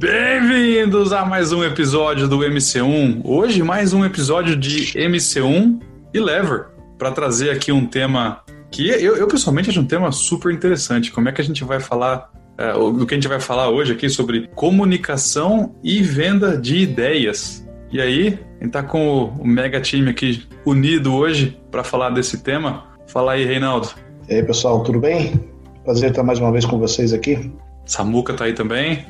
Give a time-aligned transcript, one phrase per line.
[0.00, 3.20] Bem-vindos a mais um episódio do MC1.
[3.22, 5.78] Hoje, mais um episódio de MC1
[6.14, 10.54] e Lever, para trazer aqui um tema que eu, eu, pessoalmente acho um tema super
[10.54, 11.12] interessante.
[11.12, 13.92] Como é que a gente vai falar, é, do que a gente vai falar hoje
[13.92, 17.68] aqui sobre comunicação e venda de ideias.
[17.92, 22.42] E aí, a gente tá com o mega time aqui unido hoje para falar desse
[22.42, 22.84] tema.
[23.06, 23.90] Fala aí, Reinaldo.
[24.30, 25.38] E aí, pessoal, tudo bem?
[25.84, 27.52] Prazer estar mais uma vez com vocês aqui.
[27.90, 29.04] Samuca tá aí também.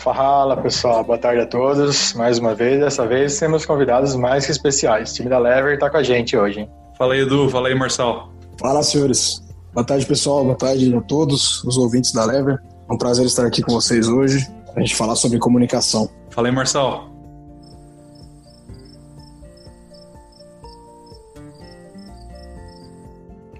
[0.00, 2.12] Fala pessoal, boa tarde a todos.
[2.12, 5.10] Mais uma vez, dessa vez temos convidados mais que especiais.
[5.10, 6.60] O time da Lever está com a gente hoje.
[6.60, 6.70] Hein?
[6.98, 7.48] Fala aí, Edu.
[7.48, 8.30] Fala aí, Marçal.
[8.58, 9.42] Fala, senhores.
[9.72, 10.44] Boa tarde, pessoal.
[10.44, 12.58] Boa tarde a todos os ouvintes da Lever.
[12.90, 16.10] É um prazer estar aqui com vocês hoje para a gente falar sobre comunicação.
[16.28, 17.08] Fala aí, Marçal.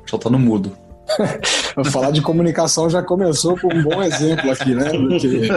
[0.05, 0.77] Só tá no mudo.
[1.91, 4.91] Falar de comunicação já começou com um bom exemplo aqui, né?
[4.91, 5.49] Porque...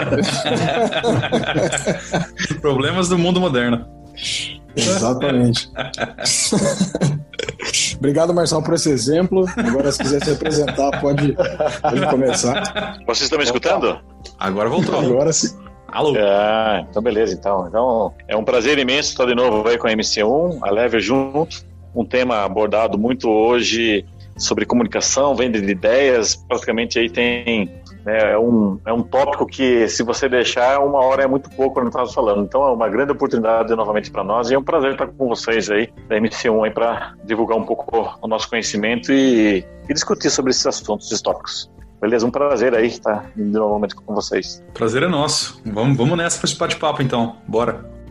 [2.61, 3.85] Problemas do mundo moderno.
[4.75, 5.71] Exatamente.
[7.97, 9.45] Obrigado, Marcelo, por esse exemplo.
[9.55, 11.33] Agora, se quiser se apresentar, pode,
[11.81, 12.97] pode começar.
[13.05, 13.99] Vocês estão me escutando?
[14.39, 14.99] Agora voltou.
[14.99, 15.55] Agora sim.
[15.87, 16.15] Alô?
[16.17, 17.67] Ah, então beleza, então.
[17.67, 21.63] Então, é um prazer imenso estar de novo aí com a MC1, a Lever junto.
[21.95, 24.03] Um tema abordado muito hoje
[24.37, 27.71] sobre comunicação, venda de ideias, praticamente aí tem
[28.05, 31.75] né, é, um, é um tópico que se você deixar uma hora é muito pouco
[31.75, 32.43] quando estamos falando.
[32.43, 35.69] Então é uma grande oportunidade novamente para nós e é um prazer estar com vocês
[35.69, 40.51] aí da MC1 aí para divulgar um pouco o nosso conhecimento e, e discutir sobre
[40.51, 41.71] esses assuntos, esses tópicos.
[42.01, 44.61] Beleza, um prazer aí estar novamente com vocês.
[44.73, 45.61] Prazer é nosso.
[45.65, 47.37] Vamos, vamos nessa para esse bate-papo então.
[47.47, 48.02] Bora.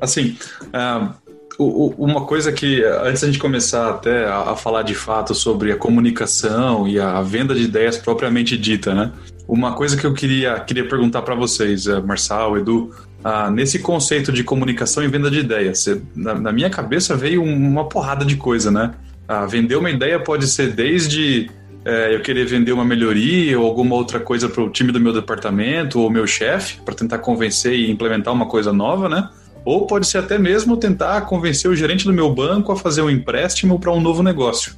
[0.00, 0.36] Assim,
[0.66, 1.14] uh,
[1.58, 5.76] uma coisa que, antes da gente começar até a, a, falar de fato sobre a
[5.76, 9.12] comunicação e a venda de ideias propriamente dita, né?
[9.48, 12.90] Uma coisa que eu queria, queria perguntar para vocês, uh, Marçal, Edu,
[13.24, 17.88] uh, nesse conceito de comunicação e venda de ideias, na, na, minha cabeça veio uma
[17.88, 18.92] porrada de coisa, né?
[19.28, 21.48] Uh, vender uma ideia pode ser desde
[21.86, 25.12] é, eu querer vender uma melhoria ou alguma outra coisa para o time do meu
[25.12, 29.28] departamento ou meu chefe, para tentar convencer e implementar uma coisa nova, né?
[29.66, 33.10] Ou pode ser até mesmo tentar convencer o gerente do meu banco a fazer um
[33.10, 34.74] empréstimo para um novo negócio.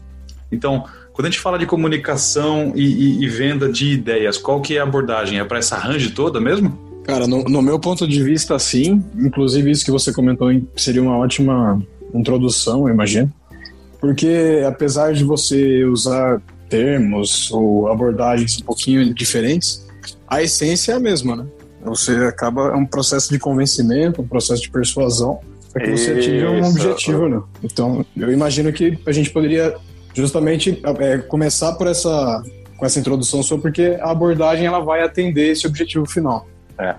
[0.50, 4.78] Então, quando a gente fala de comunicação e, e, e venda de ideias, qual que
[4.78, 5.38] é a abordagem?
[5.38, 6.88] É para essa range toda mesmo?
[7.04, 9.04] Cara, no, no, meu ponto de vista, sim.
[9.14, 11.82] Inclusive, isso que você comentou seria uma ótima
[12.14, 13.30] introdução, eu imagino.
[14.00, 19.86] Porque apesar de você usar termos ou abordagens um pouquinho diferentes,
[20.26, 21.46] a essência é a mesma, né?
[21.84, 25.40] Você acaba é um processo de convencimento, um processo de persuasão
[25.72, 27.42] para que você atinja um objetivo, né?
[27.62, 29.76] Então, eu imagino que a gente poderia
[30.14, 32.42] justamente é, começar por essa
[32.76, 36.46] com essa introdução só porque a abordagem ela vai atender esse objetivo final.
[36.78, 36.94] É.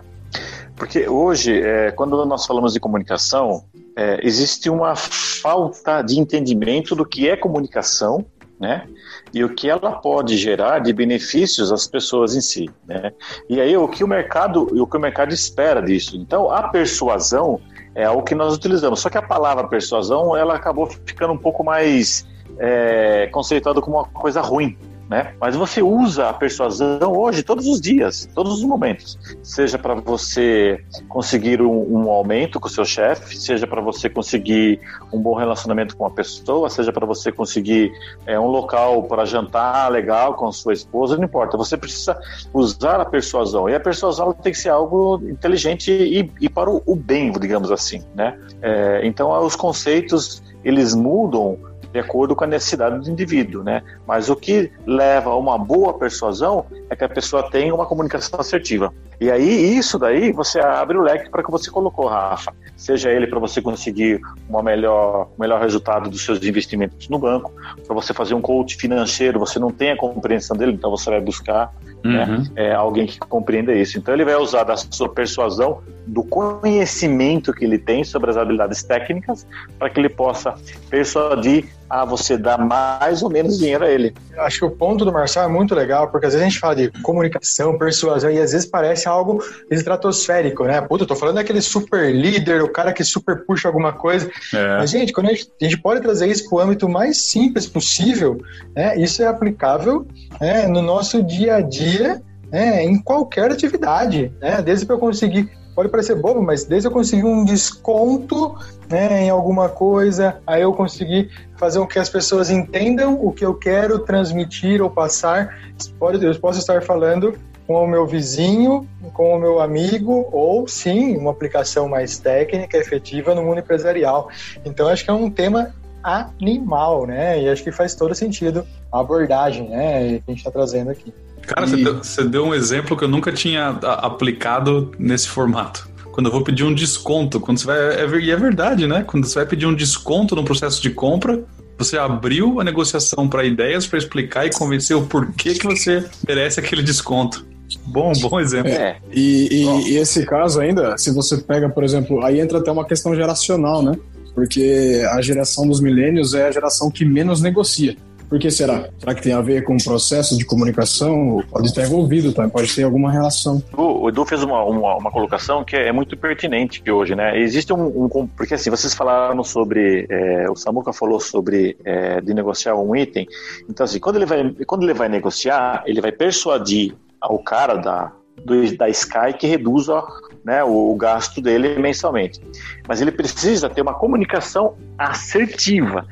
[0.76, 3.64] Porque hoje, é, quando nós falamos de comunicação,
[3.98, 8.26] é, existe uma falta de entendimento do que é comunicação
[8.60, 8.86] né?
[9.34, 13.14] E o que ela pode gerar de benefícios às pessoas em si, né?
[13.50, 16.18] E aí o que o mercado, o que o mercado espera disso.
[16.18, 17.62] Então, a persuasão
[17.96, 19.00] é o que nós utilizamos.
[19.00, 22.28] Só que a palavra persuasão, ela acabou ficando um pouco mais
[22.58, 24.78] é, conceituada como uma coisa ruim,
[25.10, 25.34] né?
[25.42, 29.18] Mas você usa a persuasão hoje todos os dias, todos os momentos.
[29.42, 34.80] Seja para você conseguir um, um, aumento com o seu chefe, seja para você conseguir
[35.12, 37.92] um bom relacionamento com a pessoa, seja para você conseguir
[38.28, 41.58] é, um local para jantar legal com a sua esposa, não importa.
[41.58, 42.16] Você precisa
[42.54, 43.68] usar a persuasão.
[43.68, 47.72] E a persuasão tem que ser algo inteligente e, e para o, o, bem, digamos
[47.72, 48.38] assim, né?
[48.62, 51.58] É, então, os conceitos eles mudam
[51.92, 53.82] de acordo com a necessidade do indivíduo, né?
[54.08, 58.40] Mas o que leva a uma boa persuasão é que a pessoa tenha uma comunicação
[58.40, 58.94] assertiva.
[59.20, 62.54] E aí, isso daí, você abre o leque para que você colocou, Rafa.
[62.78, 67.52] Seja ele para você conseguir uma melhor, um melhor resultado dos seus investimentos no banco,
[67.86, 71.20] para você fazer um coach financeiro, você não tem a compreensão dele, então você vai
[71.20, 72.24] buscar Né?
[72.24, 72.38] Uhum.
[72.38, 72.48] Né?
[72.56, 73.98] É alguém que compreenda isso.
[73.98, 78.84] Então ele vai usar da sua persuasão, do conhecimento que ele tem sobre as habilidades
[78.84, 79.46] técnicas,
[79.78, 80.56] para que ele possa
[80.90, 84.14] persuadir a você dar mais ou menos dinheiro a ele.
[84.38, 86.76] Acho que o ponto do Marcel é muito legal, porque às vezes a gente fala
[86.76, 90.80] de comunicação, persuasão, e às vezes parece algo estratosférico, né?
[90.82, 94.30] Puta, eu tô falando daquele super líder, o cara que super puxa alguma coisa.
[94.54, 94.78] É.
[94.78, 97.66] Mas, gente, quando a gente, a gente pode trazer isso para o âmbito mais simples
[97.66, 98.40] possível,
[98.76, 98.96] né?
[98.98, 100.06] Isso é aplicável
[100.40, 102.22] né, no nosso dia a dia,
[102.52, 104.62] né, em qualquer atividade, né?
[104.62, 108.54] Desde que eu conseguir pode parecer bobo, mas desde eu conseguir um desconto
[108.90, 113.46] né, em alguma coisa, aí eu conseguir fazer com que as pessoas entendam o que
[113.46, 115.58] eu quero transmitir ou passar.
[116.02, 117.34] Eu posso estar falando
[117.66, 123.34] com o meu vizinho, com o meu amigo, ou sim, uma aplicação mais técnica, efetiva
[123.34, 124.30] no mundo empresarial.
[124.66, 125.74] Então, acho que é um tema
[126.04, 127.42] animal, né?
[127.42, 130.20] E acho que faz todo sentido a abordagem, né?
[130.20, 131.14] Que a gente está trazendo aqui.
[131.50, 131.70] Cara, e...
[131.70, 136.34] você, deu, você deu um exemplo que eu nunca tinha aplicado nesse formato quando eu
[136.34, 137.78] vou pedir um desconto, quando você vai.
[137.78, 139.06] É, e é verdade, né?
[139.08, 141.42] Quando você vai pedir um desconto no processo de compra,
[141.78, 146.60] você abriu a negociação para ideias para explicar e convencer o porquê que você merece
[146.60, 147.46] aquele desconto.
[147.86, 148.70] Bom, bom exemplo.
[148.70, 148.98] É.
[149.14, 152.84] E, e, e, esse caso ainda, se você pega, por exemplo, aí entra até uma
[152.84, 153.94] questão geracional, né?
[154.36, 157.96] Porque a geração dos milênios é a geração que menos negocia.
[158.30, 158.90] Por que será?
[159.00, 161.44] Será que tem a ver com o processo de comunicação?
[161.50, 162.48] Pode estar envolvido, tá?
[162.48, 163.64] pode ter alguma relação.
[163.76, 167.40] O, Edu fez uma, uma, uma, colocação que é muito pertinente que hoje, né?
[167.40, 172.34] Existe um, um porque assim, vocês falaram sobre, é, o Samuca falou sobre é, de
[172.34, 173.28] negociar um item.
[173.68, 176.96] Então assim, quando ele vai, quando ele vai negociar, ele vai persuadir
[177.28, 178.12] o cara da,
[178.46, 180.04] do, da Sky que reduza
[180.44, 182.40] né, o, o, gasto dele mensalmente.
[182.88, 186.06] Mas ele precisa ter uma comunicação assertiva.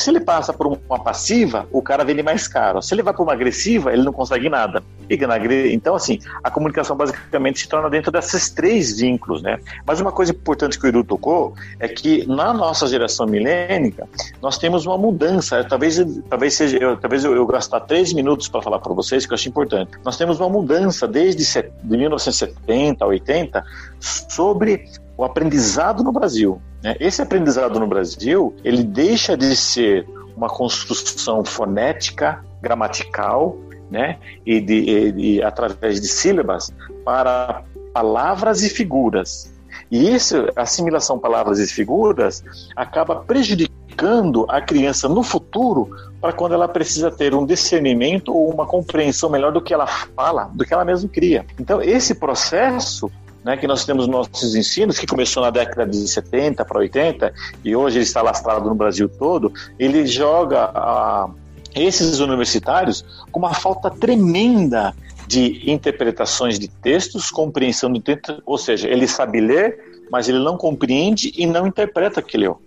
[0.00, 2.80] Porque se ele passa por uma passiva, o cara vende mais caro.
[2.80, 4.82] Se ele vai por uma agressiva, ele não consegue nada.
[5.10, 9.58] Então, assim, a comunicação basicamente se torna dentro desses três vínculos, né?
[9.84, 14.08] Mas uma coisa importante que o Edu tocou é que na nossa geração milênica,
[14.40, 15.62] nós temos uma mudança.
[15.64, 19.32] Talvez, talvez, seja, eu, talvez eu, eu gastar três minutos para falar para vocês, que
[19.32, 19.90] eu acho importante.
[20.02, 21.44] Nós temos uma mudança desde
[21.82, 23.64] de 1970 a 80
[24.00, 24.86] sobre
[25.20, 26.62] o aprendizado no Brasil.
[26.82, 26.96] Né?
[26.98, 33.58] Esse aprendizado no Brasil, ele deixa de ser uma construção fonética, gramatical,
[33.90, 34.16] né?
[34.46, 36.72] e, de, e de, através de sílabas,
[37.04, 37.62] para
[37.92, 39.52] palavras e figuras.
[39.90, 42.42] E essa assimilação palavras e figuras
[42.74, 48.64] acaba prejudicando a criança no futuro para quando ela precisa ter um discernimento ou uma
[48.64, 51.44] compreensão melhor do que ela fala, do que ela mesma cria.
[51.58, 53.10] Então, esse processo
[53.44, 57.32] né, que nós temos nossos ensinos, que começou na década de 70 para 80
[57.64, 61.30] e hoje ele está lastrado no Brasil todo, ele joga a,
[61.74, 64.94] esses universitários com uma falta tremenda
[65.26, 70.56] de interpretações de textos, compreensão do texto, ou seja, ele sabe ler, mas ele não
[70.56, 72.60] compreende e não interpreta o que leu.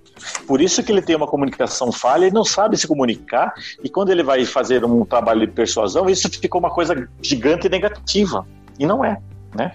[0.47, 3.53] Por isso que ele tem uma comunicação falha, ele não sabe se comunicar,
[3.83, 7.69] e quando ele vai fazer um trabalho de persuasão, isso ficou uma coisa gigante e
[7.69, 8.47] negativa.
[8.79, 9.19] E não é,
[9.53, 9.73] né?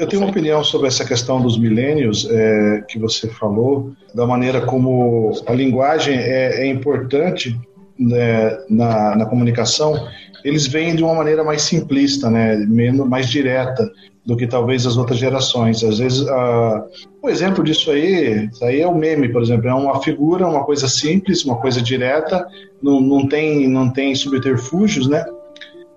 [0.00, 4.60] Eu tenho uma opinião sobre essa questão dos milênios é, que você falou, da maneira
[4.60, 7.58] como a linguagem é, é importante
[7.98, 10.08] né, na, na, comunicação.
[10.44, 13.90] Eles vêm de uma maneira mais simplista, né, menos, mais direta
[14.24, 15.84] do que talvez as outras gerações.
[15.84, 16.84] Às vezes, uh,
[17.22, 20.64] um exemplo disso aí, isso aí é o meme, por exemplo, é uma figura, uma
[20.64, 22.46] coisa simples, uma coisa direta,
[22.82, 25.24] não, não tem não tem subterfúgios, né?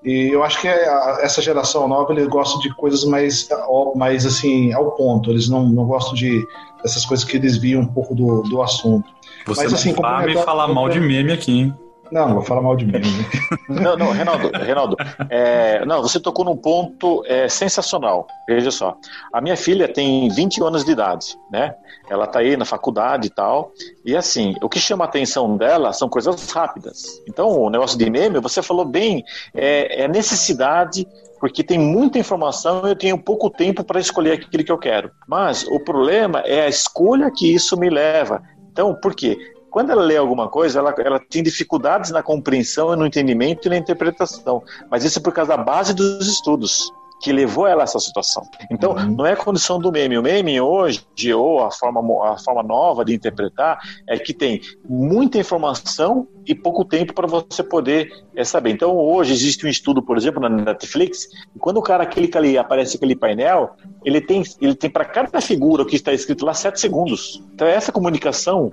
[0.03, 0.87] E eu acho que é,
[1.21, 3.49] essa geração nova eles gostam de coisas mais,
[3.95, 5.31] mais assim, ao ponto.
[5.31, 6.45] Eles não, não gostam de
[6.81, 9.09] dessas coisas que desviam um pouco do, do assunto.
[9.45, 11.75] Você Mas, assim, não vai me falar mal de meme aqui, hein?
[12.11, 12.93] Não, vou falar mal de mim.
[13.69, 14.97] não, não, Reinaldo, Reinaldo
[15.29, 18.27] é, não, você tocou num ponto é, sensacional.
[18.47, 18.97] Veja só,
[19.33, 21.75] a minha filha tem 20 anos de idade, né?
[22.09, 23.71] Ela está aí na faculdade e tal.
[24.05, 27.21] E assim, o que chama a atenção dela são coisas rápidas.
[27.27, 29.23] Então, o negócio de meme, você falou bem,
[29.53, 31.07] é, é necessidade
[31.39, 35.11] porque tem muita informação e eu tenho pouco tempo para escolher aquilo que eu quero.
[35.27, 38.41] Mas o problema é a escolha que isso me leva.
[38.71, 39.37] Então, por quê?
[39.77, 43.77] Quando ela lê alguma coisa, ela, ela tem dificuldades na compreensão, no entendimento e na
[43.77, 44.63] interpretação.
[44.89, 46.91] Mas isso é por causa da base dos estudos.
[47.19, 48.43] que levou ela a essa situação.
[48.69, 49.15] Então, uhum.
[49.15, 50.17] não é a condição do meme.
[50.17, 51.03] O meme hoje,
[51.34, 52.00] ou a forma,
[52.31, 57.63] a forma nova de interpretar, é que tem muita informação e pouco tempo para você
[57.63, 58.72] poder é, saber.
[58.72, 62.57] Então, hoje existe um estudo, por exemplo, na Netflix, e quando o cara clica ali,
[62.57, 63.72] aparece aquele painel,
[64.05, 67.43] ele tem, ele tem para cada figura que está escrito lá sete segundos.
[67.53, 68.69] Então, essa comunicação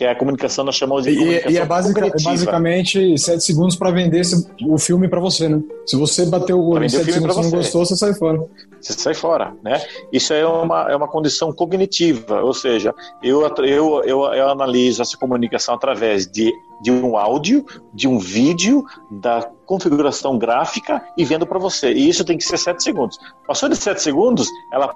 [0.00, 3.44] que é a comunicação nós chamamos de comunicação e, e é, basic, é basicamente sete
[3.44, 4.22] segundos para vender
[4.66, 5.60] o filme para você, né?
[5.84, 8.42] Se você bateu o olho em sete segundos e não gostou, você sai fora.
[8.80, 9.78] Você sai fora, né?
[10.10, 15.18] Isso é uma, é uma condição cognitiva, ou seja, eu, eu, eu, eu analiso essa
[15.18, 21.58] comunicação através de de um áudio, de um vídeo, da configuração gráfica e vendo para
[21.58, 21.92] você.
[21.92, 23.18] E isso tem que ser 7 segundos.
[23.46, 24.92] Passou de 7 segundos, ela,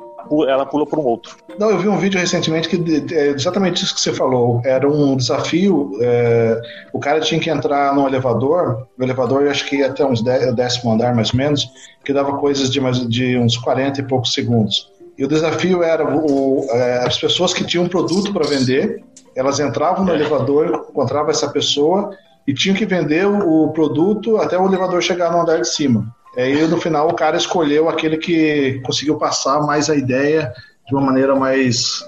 [0.49, 1.37] ela pula para um outro.
[1.59, 4.61] Não, eu vi um vídeo recentemente que é exatamente isso que você falou.
[4.65, 5.93] Era um desafio.
[6.01, 6.61] É,
[6.93, 10.93] o cara tinha que entrar no elevador, o elevador acho que ia até uns décimo
[10.93, 11.69] andar mais ou menos,
[12.05, 14.93] que dava coisas de, mais, de uns 40 e poucos segundos.
[15.17, 19.61] E o desafio era o, é, as pessoas que tinham um produto para vender elas
[19.61, 20.15] entravam no é.
[20.15, 25.41] elevador, encontravam essa pessoa e tinham que vender o, produto até o elevador chegar no
[25.41, 26.15] andar de cima.
[26.37, 30.53] E aí, no final, o cara escolheu aquele que conseguiu passar mais a ideia
[30.87, 32.05] de uma maneira mais.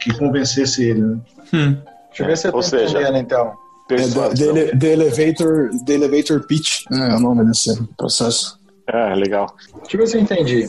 [0.00, 1.00] que convencesse ele.
[1.00, 1.18] Né?
[1.54, 1.76] Hum.
[2.08, 3.52] Deixa eu ver se eu tô seja, entendendo, então.
[3.90, 8.58] É, the, the, elevator, the Elevator Pitch né, é o nome desse processo.
[8.86, 9.52] É, legal.
[9.82, 10.68] Deixa eu ver se eu entendi.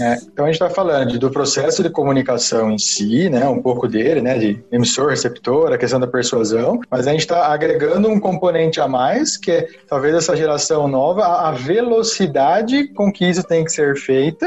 [0.00, 3.86] É, então a gente está falando do processo de comunicação em si, né, um pouco
[3.86, 8.18] dele, né, de emissor, receptor, a questão da persuasão, mas a gente está agregando um
[8.18, 13.64] componente a mais, que é talvez essa geração nova, a velocidade com que isso tem
[13.64, 14.46] que ser feita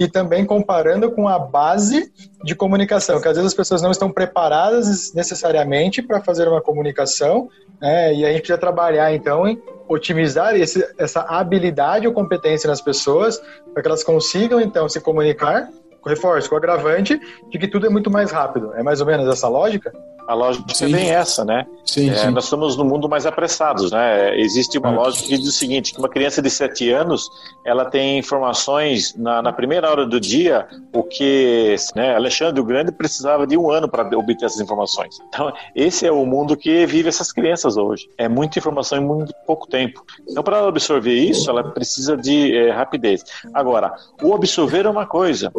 [0.00, 4.10] e também comparando com a base de comunicação, que às vezes as pessoas não estão
[4.10, 7.48] preparadas necessariamente para fazer uma comunicação,
[7.80, 12.80] né, e a gente precisa trabalhar então em otimizar esse, essa habilidade ou competência nas
[12.80, 13.40] pessoas
[13.72, 15.68] para que elas consigam então se comunicar,
[16.06, 18.72] reforço, com agravante de que tudo é muito mais rápido.
[18.74, 19.92] É mais ou menos essa lógica?
[20.28, 20.84] A lógica sim.
[20.84, 21.66] é bem essa, né?
[21.86, 22.30] Sim, é, sim.
[22.30, 24.38] Nós estamos no mundo mais apressados, né?
[24.38, 24.94] Existe uma é.
[24.94, 27.30] lógica que diz o seguinte, que uma criança de 7 anos,
[27.64, 32.92] ela tem informações na, na primeira hora do dia, o que né, Alexandre o Grande
[32.92, 35.16] precisava de um ano para obter essas informações.
[35.30, 38.06] Então, esse é o mundo que vive essas crianças hoje.
[38.18, 40.04] É muita informação em muito pouco tempo.
[40.28, 43.24] Então, para ela absorver isso, ela precisa de é, rapidez.
[43.54, 45.50] Agora, o absorver é uma coisa,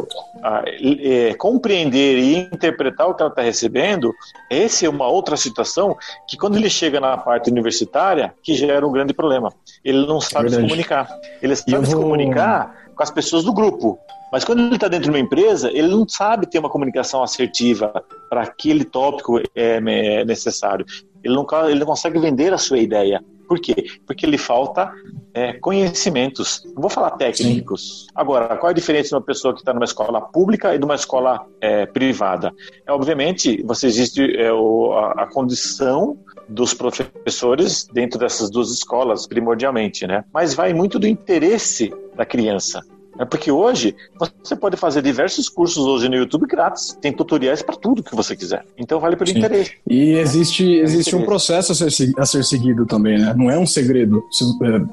[0.44, 4.14] a, é, compreender e interpretar o que ela está recebendo
[4.48, 5.96] é essa é uma outra situação
[6.28, 9.54] que quando ele chega na parte universitária, que gera um grande problema.
[9.84, 11.10] Ele não sabe é se comunicar.
[11.42, 11.86] Ele sabe vou...
[11.86, 13.98] se comunicar com as pessoas do grupo.
[14.32, 18.04] Mas quando ele está dentro de uma empresa, ele não sabe ter uma comunicação assertiva
[18.30, 20.86] para aquele tópico é, é necessário.
[21.24, 23.24] Ele não, ele não consegue vender a sua ideia.
[23.50, 23.88] Por quê?
[24.06, 24.94] Porque lhe falta
[25.34, 26.62] é, conhecimentos.
[26.76, 28.02] Não vou falar técnicos.
[28.02, 28.14] Sim.
[28.14, 30.86] Agora, qual é a diferença de uma pessoa que está numa escola pública e de
[30.86, 32.54] uma escola é, privada?
[32.86, 39.26] É, obviamente, você existe é, o, a, a condição dos professores dentro dessas duas escolas,
[39.26, 40.24] primordialmente, né?
[40.32, 42.82] Mas vai muito do interesse da criança.
[43.20, 43.94] É porque hoje
[44.42, 46.98] você pode fazer diversos cursos hoje no YouTube grátis.
[47.02, 48.64] Tem tutoriais para tudo que você quiser.
[48.78, 49.40] Então vale pelo Sim.
[49.40, 49.74] interesse.
[49.86, 53.34] E existe, existe um processo a ser, a ser seguido também, né?
[53.36, 54.24] Não é um segredo.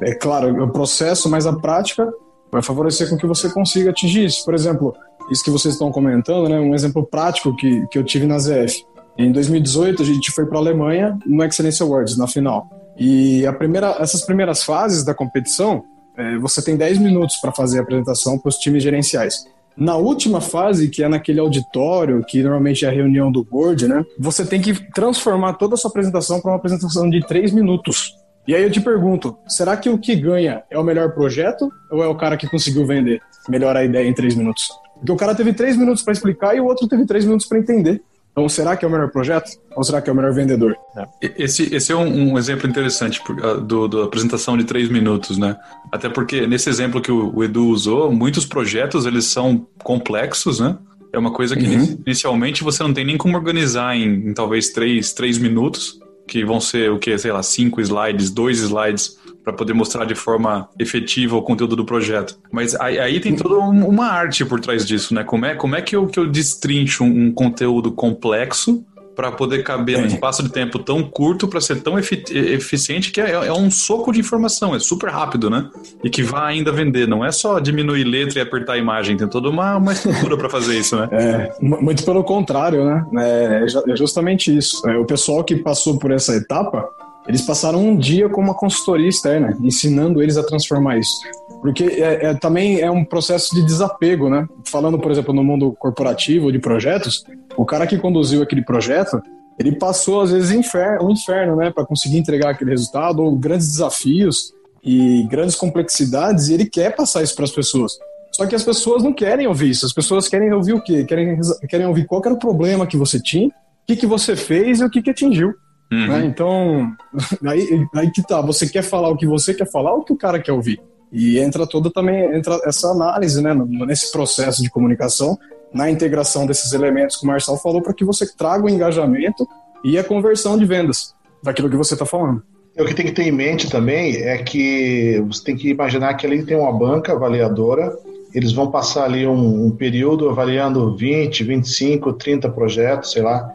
[0.03, 2.13] É, é claro, é o processo, mas a prática
[2.51, 4.45] vai favorecer com que você consiga atingir isso.
[4.45, 4.93] Por exemplo,
[5.31, 6.59] isso que vocês estão comentando, né?
[6.59, 8.85] Um exemplo prático que, que eu tive na ZF.
[9.17, 12.69] Em 2018, a gente foi para a Alemanha no Excellence Awards, na final.
[12.99, 15.85] E a primeira, essas primeiras fases da competição,
[16.17, 19.45] é, você tem 10 minutos para fazer a apresentação para os times gerenciais.
[19.77, 24.03] Na última fase, que é naquele auditório, que normalmente é a reunião do board, né?
[24.19, 28.15] Você tem que transformar toda a sua apresentação para uma apresentação de 3 minutos.
[28.49, 32.03] E aí eu te pergunto, será que o que ganha é o melhor projeto ou
[32.03, 34.71] é o cara que conseguiu vender melhor a ideia em 3 minutos?
[34.95, 37.59] Porque o cara teve 3 minutos para explicar e o outro teve 3 minutos para
[37.59, 38.01] entender.
[38.37, 39.51] Então, será que é o melhor projeto?
[39.75, 40.77] Ou será que é o melhor vendedor?
[41.23, 45.57] Esse, esse é um, um exemplo interessante ah, do, da apresentação de três minutos, né?
[45.91, 50.77] Até porque nesse exemplo que o, o, Edu usou, muitos projetos eles são complexos, né?
[51.15, 51.99] É uma coisa que uhum.
[52.07, 56.61] inicialmente você não tem nem como organizar em, em talvez três, três minutos, que vão
[56.61, 59.17] ser o que, sei lá, cinco slides, dois slides
[59.47, 62.37] para poder mostrar de forma efetiva o conteúdo do projeto.
[62.51, 65.23] Mas aí, aí tem toda uma arte por trás disso, né?
[65.23, 68.85] Como é, como é que, eu, que eu destrincho um, um conteúdo complexo
[69.15, 73.21] para poder caber num espaço de tempo tão curto para ser tão efi eficiente que
[73.21, 75.71] é, é, um soco de informação, é super rápido, né?
[76.05, 77.07] E que vai ainda vender.
[77.09, 80.51] Não é só diminuir letra e apertar a imagem, tem toda uma, uma estrutura para
[80.51, 81.09] fazer isso, né?
[81.17, 83.07] É, muito pelo contrário, né?
[83.17, 84.87] É, é justamente isso.
[84.89, 86.89] É, o pessoal que passou por essa etapa
[87.29, 91.17] eles passaram um dia com uma consultoria externa, ensinando eles a transformar isso.
[91.61, 94.47] Porque é, é, também é um processo de desapego, né?
[94.65, 97.25] Falando, por exemplo, no mundo corporativo de projetos,
[97.57, 99.21] o cara que conduziu aquele projeto,
[99.59, 101.71] ele passou, às vezes, inferno, um inferno, né?
[101.71, 104.53] Para conseguir entregar aquele resultado, ou grandes desafios
[104.85, 107.99] e grandes complexidades, e ele quer passar isso para as pessoas.
[108.31, 109.87] Só que as pessoas não querem ouvir isso.
[109.87, 111.05] As pessoas querem ouvir o quê?
[111.05, 113.53] Querem, querem ouvir qual era o problema que você tinha, o
[113.87, 115.55] que, que você fez e o que, que atingiu.
[115.93, 116.07] Uhum.
[116.07, 116.27] Né?
[116.27, 116.93] Então,
[117.47, 118.41] aí, aí que tá.
[118.41, 120.81] Você quer falar o que você quer falar ou o que o cara quer ouvir?
[121.13, 125.39] E entra toda também entra essa análise, né, nesse processo de comunicação,
[125.73, 129.47] na integração desses elementos que o Marcel falou, para que você traga o engajamento
[129.85, 132.43] e a conversão de vendas daquilo que você está falando.
[132.79, 136.27] O que tem que ter em mente também é que você tem que imaginar que
[136.27, 137.97] ali tem uma banca avaliadora,
[138.35, 143.51] eles vão passar ali um, um período avaliando 20, 25, 30 projetos, sei lá.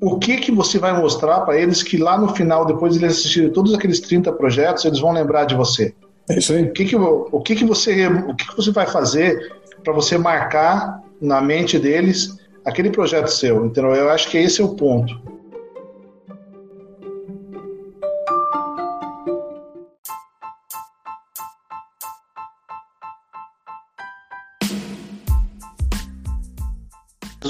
[0.00, 3.18] O que que você vai mostrar para eles que lá no final, depois de eles
[3.18, 5.94] assistirem todos aqueles 30 projetos, eles vão lembrar de você?
[6.28, 6.64] É isso aí.
[6.64, 10.16] O que, que, o que, que, você, o que, que você vai fazer para você
[10.16, 13.66] marcar na mente deles aquele projeto seu?
[13.66, 15.33] Então, eu acho que esse é o ponto.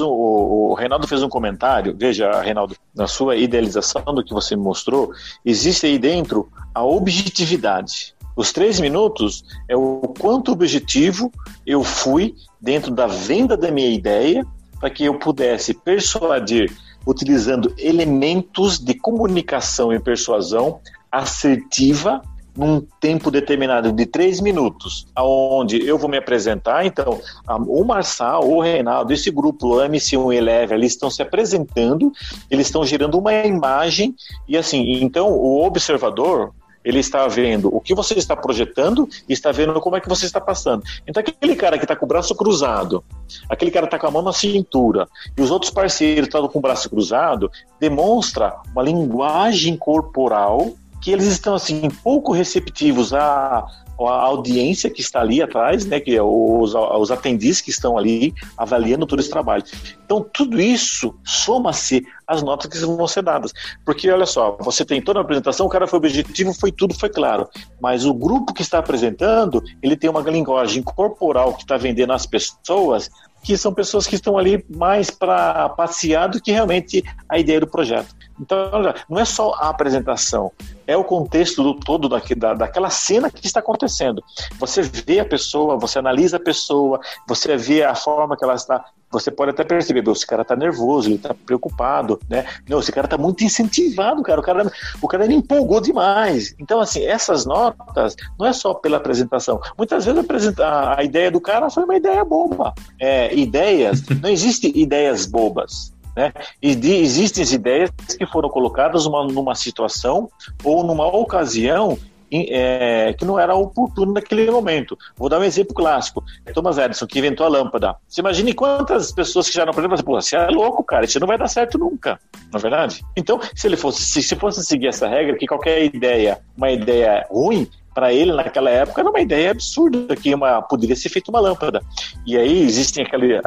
[0.01, 1.97] O, o, Reinaldo fez um comentário.
[1.97, 5.13] Veja, Reinaldo, na sua idealização do que você mostrou,
[5.45, 8.15] existe aí dentro a objetividade.
[8.37, 11.31] Os três minutos é o quanto objetivo
[11.67, 14.45] eu fui dentro da venda da minha ideia
[14.81, 16.73] para que eu pudesse persuadir
[17.07, 20.81] utilizando elementos de comunicação e persuasão
[21.13, 22.21] assertiva
[22.57, 26.87] num tempo determinado de três minutos, aonde eu vou me apresentar.
[26.87, 27.21] Então,
[27.67, 32.13] o Marçal, o Reinaldo, esse grupo MC1 Eleve, eles estão se apresentando,
[32.51, 34.15] eles estão gerando uma imagem
[34.49, 36.53] e assim, então o observador,
[36.85, 40.27] ele está vendo o que você está projetando e está vendo como é que você
[40.27, 40.83] está passando.
[41.09, 43.03] Então, aquele cara que está com o braço cruzado,
[43.49, 46.63] aquele cara está com a mão na cintura, e os outros parceiros estão com o
[46.63, 53.67] braço cruzado, demonstra uma linguagem corporal que eles estão assim pouco receptivos a
[54.01, 58.35] a audiência que está ali atrás, né, que é os, os atendizes que estão ali
[58.59, 59.63] avaliando todo esse trabalho.
[60.05, 63.53] Então, tudo isso soma-se às notas que vão ser dadas.
[63.85, 67.09] Porque, olha só, você tem toda a apresentação, o cara foi objetivo, foi tudo, foi
[67.09, 67.49] claro.
[67.81, 72.27] Mas o grupo que está apresentando, ele tem uma linguagem corporal que está vendendo às
[72.27, 73.09] pessoas
[73.45, 77.67] que são pessoas que estão ali mais para passear do que realmente a ideia do
[77.67, 78.15] projeto.
[78.41, 78.71] Então,
[79.09, 80.51] não é só a apresentação,
[80.87, 84.23] é o contexto do todo da, daquela cena que está acontecendo.
[84.59, 88.85] Você vê a pessoa, você analisa a pessoa, você vê a forma que ela está.
[89.11, 92.45] Você pode até perceber, esse cara está nervoso, ele está preocupado, né?
[92.69, 94.41] Não, esse cara está muito incentivado, cara.
[94.41, 96.53] O cara, o cara ele empolgou demais.
[96.59, 99.61] Então, assim, essas notas não é só pela apresentação.
[99.79, 102.75] Muitas vezes a, a ideia do cara foi uma ideia boba.
[103.01, 105.94] É, ideias, não existem ideias bobas.
[106.17, 106.33] Né?
[106.63, 110.29] E de, existem ideias que foram colocadas uma, numa situação
[110.63, 111.99] ou numa ocasião
[112.31, 114.99] é, que não era oportuno naquele momento.
[115.17, 116.25] Vou dar um exemplo clássico.
[116.53, 117.97] Thomas Edison, que inventou a lâmpada.
[118.09, 121.27] Você imagine quantas pessoas que já não aprenderam, pô, você é louco, cara, isso não
[121.27, 122.19] vai dar certo nunca,
[122.53, 123.05] não é verdade?
[123.17, 127.27] Então, se ele fosse, se, se fosse seguir essa regra, que qualquer ideia, uma ideia
[127.31, 131.41] ruim, para ele naquela época era uma ideia absurda que uma, poderia ser feita uma
[131.41, 131.81] lâmpada.
[132.27, 133.41] E aí existem aquele,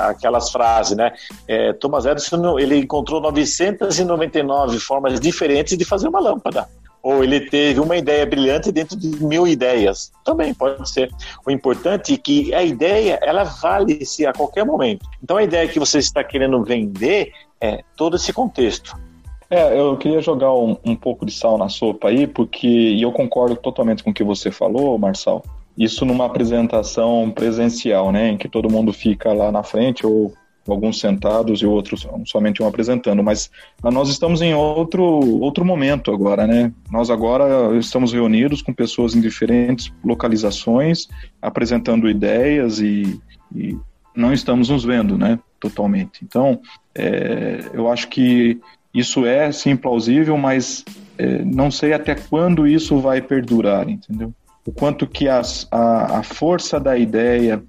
[0.00, 1.12] aquelas frases, né?
[1.46, 6.68] É, Thomas Edison ele encontrou 999 formas diferentes de fazer uma lâmpada.
[7.02, 10.10] Ou ele teve uma ideia brilhante dentro de mil ideias.
[10.24, 11.08] Também pode ser.
[11.46, 15.06] O importante é que a ideia ela vale-se a qualquer momento.
[15.22, 19.05] Então a ideia que você está querendo vender é todo esse contexto.
[19.48, 23.12] É, eu queria jogar um, um, pouco de sal na sopa aí, porque e eu
[23.12, 25.44] concordo totalmente com o que você falou, Marçal.
[25.78, 30.32] Isso numa apresentação presencial, né, em que todo mundo fica lá na frente ou
[30.68, 33.50] alguns sentados e outros somente um apresentando, mas
[33.82, 35.02] nós estamos em outro
[35.40, 36.72] outro momento agora, né?
[36.90, 41.06] Nós agora estamos reunidos com pessoas em diferentes localizações,
[41.40, 43.20] apresentando ideias e,
[43.54, 43.78] e
[44.14, 45.38] não estamos nos vendo, né?
[45.60, 46.24] Totalmente.
[46.24, 46.60] Então,
[46.94, 48.60] é, eu acho que
[48.96, 50.84] isso é sim plausível, mas
[51.18, 54.32] é, não sei até quando isso vai perdurar, entendeu?
[54.66, 57.62] O quanto que as, a, a força da ideia,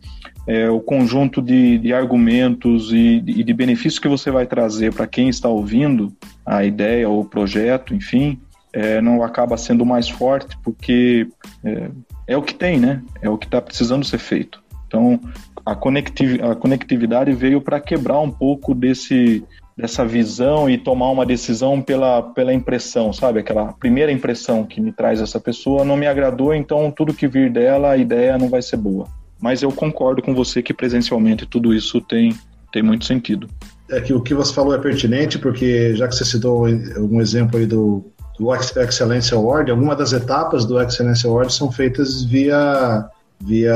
[0.48, 5.30] é, o conjunto de, de argumentos e de, benefícios que você vai trazer para quem
[5.30, 6.12] está ouvindo
[6.46, 8.40] a ideia ou o projeto, enfim,
[8.74, 11.28] é, não acaba sendo mais forte, porque
[11.64, 11.90] é,
[12.28, 13.04] é, o que tem, né?
[13.22, 14.64] É o que está precisando ser feito.
[14.88, 15.20] Então,
[15.66, 19.44] a, conectiv, a conectividade veio para quebrar um pouco desse
[19.78, 23.40] dessa visão e tomar uma decisão pela, pela impressão, sabe?
[23.40, 27.52] Aquela primeira impressão que me traz essa pessoa não me agradou, então tudo que vir
[27.52, 29.08] dela, a ideia não vai ser boa.
[29.40, 32.36] Mas eu concordo com você que presencialmente tudo isso tem,
[32.74, 33.48] tem muito sentido.
[33.90, 37.60] É que o que você falou é pertinente, porque já que você citou algum exemplo
[37.60, 38.04] aí do,
[38.40, 43.08] do Excellence Award, algumas das etapas do Excellence Award são feitas via
[43.40, 43.76] via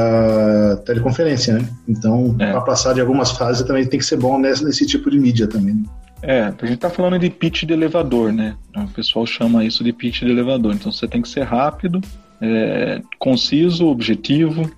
[0.86, 1.70] teleconferência, né?
[1.88, 2.52] Então, é.
[2.52, 5.48] para passar de algumas fases também tem que ser bom nesse, nesse tipo de mídia
[5.48, 5.76] também.
[5.76, 5.84] Né?
[6.24, 8.56] É, a gente tá falando de pitch de elevador, né?
[8.76, 10.74] O pessoal chama isso de pitch de elevador.
[10.74, 12.00] Então você tem que ser rápido,
[12.40, 14.70] é, conciso, objetivo.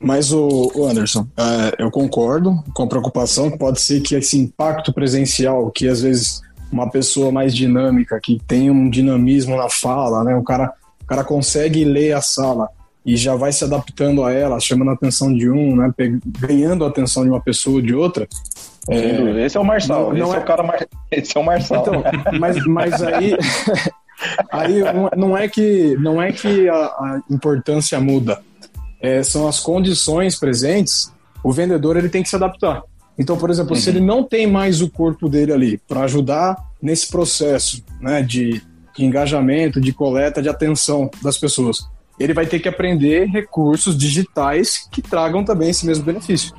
[0.00, 4.92] Mas o, Anderson, é, eu concordo com a preocupação que pode ser que esse impacto
[4.92, 10.34] presencial, que às vezes uma pessoa mais dinâmica, que tem um dinamismo na fala, né?
[10.34, 10.72] O cara,
[11.02, 12.68] o cara consegue ler a sala
[13.06, 15.92] e já vai se adaptando a ela, chamando a atenção de um, né,
[16.40, 18.26] ganhando a atenção de uma pessoa ou de outra.
[18.90, 20.38] É, esse é o Marçal, não, não esse é...
[20.38, 20.42] é...
[20.42, 20.86] o cara Mar...
[21.12, 21.82] esse é o Marçal.
[21.82, 22.02] Então,
[22.40, 23.36] mas, mas aí
[24.50, 24.80] aí
[25.16, 28.42] não é que não é que a, a importância muda,
[29.00, 31.12] é, são as condições presentes.
[31.44, 32.82] O vendedor ele tem que se adaptar.
[33.16, 33.80] Então, por exemplo, uhum.
[33.80, 38.60] se ele não tem mais o corpo dele ali para ajudar nesse processo, né, de,
[38.96, 44.88] de engajamento, de coleta, de atenção das pessoas, ele vai ter que aprender recursos digitais
[44.90, 46.54] que tragam também esse mesmo benefício.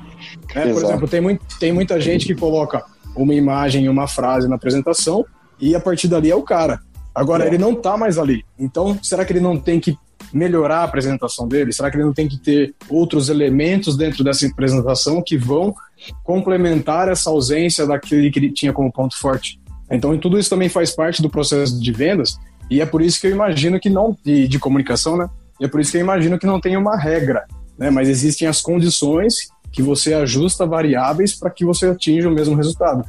[0.54, 2.84] É, por exemplo, tem, muito, tem muita gente que coloca
[3.16, 5.24] uma imagem e uma frase na apresentação
[5.60, 6.80] e a partir dali é o cara.
[7.14, 7.48] Agora, é.
[7.48, 8.44] ele não está mais ali.
[8.58, 9.96] Então, será que ele não tem que
[10.32, 11.72] melhorar a apresentação dele?
[11.72, 15.74] Será que ele não tem que ter outros elementos dentro dessa apresentação que vão
[16.22, 19.60] complementar essa ausência daquele que ele tinha como ponto forte?
[19.90, 22.38] Então, tudo isso também faz parte do processo de vendas
[22.70, 25.28] e é por isso que eu imagino que não, de, de comunicação, né?
[25.60, 27.44] E é por isso que eu imagino que não tem uma regra,
[27.76, 27.90] né?
[27.90, 33.04] Mas existem as condições que você ajusta variáveis para que você atinja o mesmo resultado.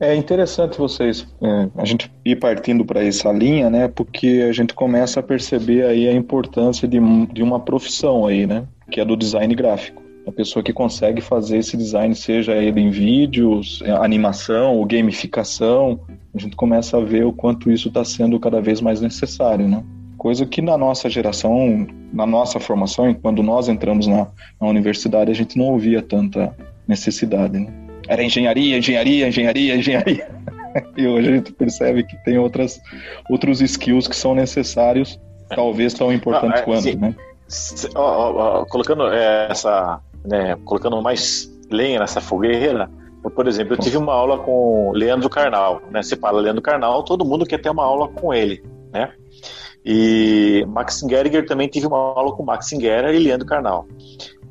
[0.00, 3.86] É interessante vocês, é, a gente ir partindo para essa linha, né?
[3.86, 6.98] Porque a gente começa a perceber aí a importância de,
[7.32, 8.66] de uma profissão aí, né?
[8.90, 12.90] Que é do design gráfico a pessoa que consegue fazer esse design, seja ele em
[12.90, 16.00] vídeos, animação ou gamificação,
[16.34, 19.82] a gente começa a ver o quanto isso está sendo cada vez mais necessário, né?
[20.16, 24.28] Coisa que na nossa geração, na nossa formação, quando nós entramos na,
[24.60, 26.56] na universidade, a gente não ouvia tanta
[26.86, 27.72] necessidade, né?
[28.06, 30.30] Era engenharia, engenharia, engenharia, engenharia.
[30.96, 32.80] e hoje a gente percebe que tem outras,
[33.28, 36.94] outros skills que são necessários, talvez tão importantes não, é, quanto, sim.
[36.94, 37.14] né?
[37.94, 42.90] Ó, ó, colocando é, essa né, colocando mais lenha nessa fogueira.
[43.34, 46.02] Por exemplo, eu tive uma aula com Leandro Carnal, né?
[46.02, 49.12] Você fala Leandro Carnal, todo mundo quer ter uma aula com ele, né?
[49.84, 53.86] E Max Geriger também tive uma aula com Max Geriger e Leandro Carnal.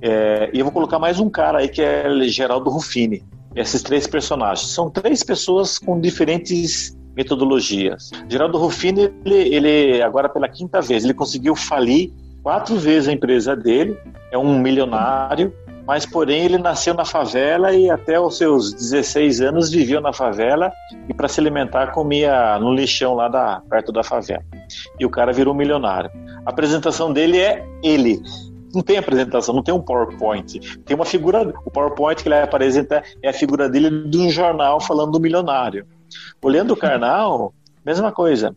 [0.01, 3.23] É, e eu vou colocar mais um cara aí que é Geraldo Ruffini.
[3.55, 8.09] Esses três personagens são três pessoas com diferentes metodologias.
[8.29, 12.11] Geraldo Ruffini, ele, ele agora pela quinta vez, ele conseguiu falir
[12.43, 13.97] quatro vezes a empresa dele,
[14.31, 15.53] é um milionário,
[15.85, 20.71] mas porém ele nasceu na favela e até os seus 16 anos viveu na favela
[21.09, 24.43] e para se alimentar comia no lixão lá da, perto da favela.
[24.99, 26.11] E o cara virou milionário.
[26.45, 28.21] A apresentação dele é ele.
[28.73, 30.59] Não tem apresentação, não tem um PowerPoint.
[30.85, 34.79] Tem uma figura, o PowerPoint que ele apresenta é a figura dele de um jornal
[34.79, 35.85] falando do milionário.
[36.41, 37.53] Olhando o Carnal,
[37.85, 38.55] Mesma coisa.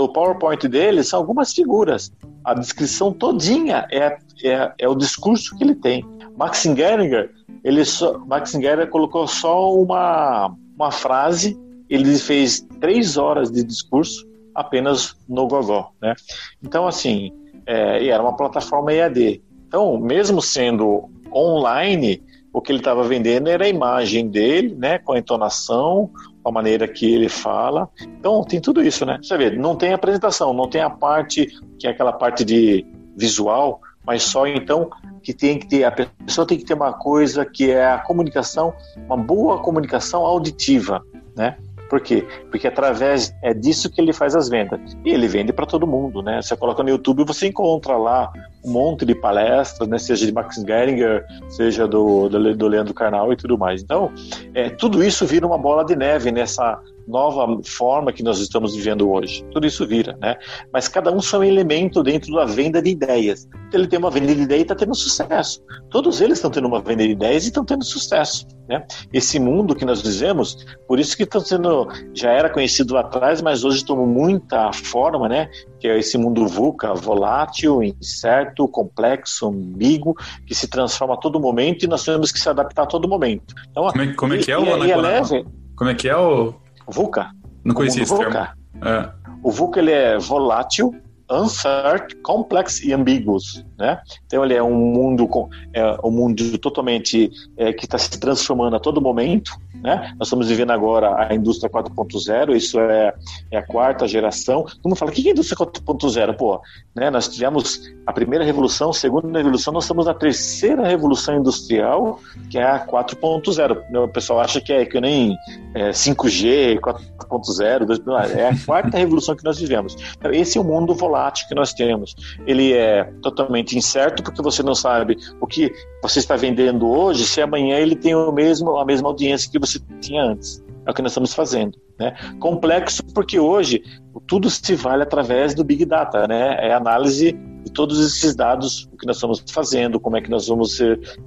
[0.00, 2.12] O PowerPoint dele são algumas figuras.
[2.44, 6.04] A descrição todinha é, é, é o discurso que ele tem.
[6.36, 7.30] Max Geringer,
[7.64, 14.26] ele só, Max Geringer colocou só uma, uma frase, ele fez três horas de discurso
[14.54, 16.14] apenas no Gogó, né?
[16.62, 17.32] Então, assim,
[17.66, 19.42] é, era uma plataforma EAD.
[19.66, 25.12] Então, mesmo sendo online, o que ele estava vendendo era a imagem dele, né, com
[25.12, 26.10] a entonação,
[26.48, 27.88] a maneira que ele fala.
[28.02, 29.18] Então, tem tudo isso, né?
[29.22, 31.46] Você vê, não tem apresentação, não tem a parte,
[31.78, 34.90] que é aquela parte de visual, mas só então
[35.22, 38.72] que tem que ter, a pessoa tem que ter uma coisa que é a comunicação,
[38.96, 41.04] uma boa comunicação auditiva,
[41.36, 41.58] né?
[41.88, 42.26] Por quê?
[42.50, 44.80] Porque através é disso que ele faz as vendas.
[45.04, 46.40] E ele vende para todo mundo, né?
[46.42, 48.30] Você coloca no YouTube, você encontra lá
[48.64, 49.98] um monte de palestras, né?
[49.98, 53.82] Seja de Max Geringer, seja do, do, do Leandro Carnal e tudo mais.
[53.82, 54.12] Então,
[54.54, 59.10] é, tudo isso vira uma bola de neve nessa nova forma que nós estamos vivendo
[59.10, 59.44] hoje.
[59.50, 60.36] Tudo isso vira, né?
[60.72, 63.48] Mas cada um são um elemento dentro da venda de ideias.
[63.72, 65.62] Ele tem uma venda de ideia e está tendo sucesso.
[65.90, 68.86] Todos eles estão tendo uma venda de ideias e estão tendo sucesso, né?
[69.12, 73.40] Esse mundo que nós vivemos, por isso que estão sendo, já era conhecido lá atrás,
[73.40, 75.48] mas hoje tomou muita forma, né?
[75.80, 80.14] Que é esse mundo VUCA, volátil, incerto, complexo, ambíguo,
[80.46, 83.54] que se transforma a todo momento e nós temos que se adaptar a todo momento.
[83.70, 86.08] Então, como, é, como é que é o e, e é leve, Como é que
[86.08, 86.54] é o
[86.88, 87.30] VUCA.
[87.64, 88.54] Não conhecia esse VUCA.
[88.82, 89.10] É.
[89.42, 90.94] O VUCA ele é volátil,
[91.30, 94.00] uncertain, complex e ambiguous, né?
[94.26, 98.76] Então ele é um mundo com, é um mundo totalmente é, que está se transformando
[98.76, 100.14] a todo momento, né?
[100.18, 103.12] Nós estamos vivendo agora a indústria 4.0, isso é,
[103.50, 104.62] é, a quarta geração.
[104.64, 106.36] Todo mundo fala, o que é indústria 4.0?
[106.36, 106.60] Pô,
[106.94, 107.10] né?
[107.10, 112.58] nós tivemos a primeira revolução, a segunda revolução, nós estamos na terceira revolução industrial, que
[112.58, 114.04] é a 4.0.
[114.04, 115.36] O pessoal acha que é que nem
[115.74, 119.96] é, 5G, 4.0, é a quarta revolução que nós vivemos.
[120.16, 121.17] Então, esse é o mundo volátil
[121.48, 122.14] que nós temos.
[122.46, 127.40] Ele é totalmente incerto, porque você não sabe o que você está vendendo hoje, se
[127.40, 130.62] amanhã ele tem o mesmo, a mesma audiência que você tinha antes.
[130.86, 131.78] É o que nós estamos fazendo.
[131.98, 132.14] Né?
[132.38, 133.82] Complexo porque hoje
[134.26, 136.56] tudo se vale através do Big Data, né?
[136.60, 137.36] É análise
[137.68, 140.78] de todos esses dados, o que nós estamos fazendo, como é que nós vamos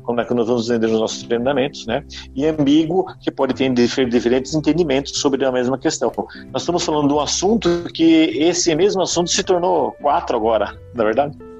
[0.04, 2.04] como é que nós vamos vender os nossos treinamentos, né?
[2.36, 6.12] E ambíguo, que pode ter diferentes entendimentos sobre a mesma questão.
[6.52, 8.04] Nós estamos falando de um assunto que
[8.38, 11.51] esse mesmo assunto se tornou quatro agora, na é verdade?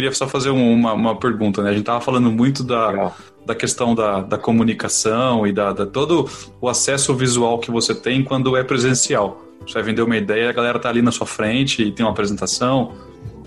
[0.00, 1.70] Queria só fazer uma, uma pergunta, né?
[1.70, 3.12] A gente tava falando muito da,
[3.44, 6.26] da questão da, da comunicação e da, da, todo
[6.58, 9.44] o acesso visual que você tem quando é presencial.
[9.60, 12.12] Você vai vender uma ideia, a galera tá ali na sua frente e tem uma
[12.12, 12.92] apresentação.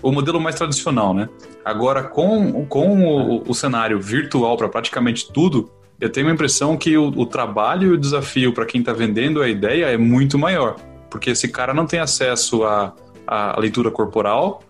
[0.00, 1.28] O modelo mais tradicional, né?
[1.64, 5.68] Agora, com, com o, o cenário virtual para praticamente tudo,
[6.00, 9.42] eu tenho a impressão que o, o trabalho e o desafio para quem está vendendo
[9.42, 10.76] a ideia é muito maior.
[11.10, 12.92] Porque esse cara não tem acesso à,
[13.26, 14.62] à leitura corporal,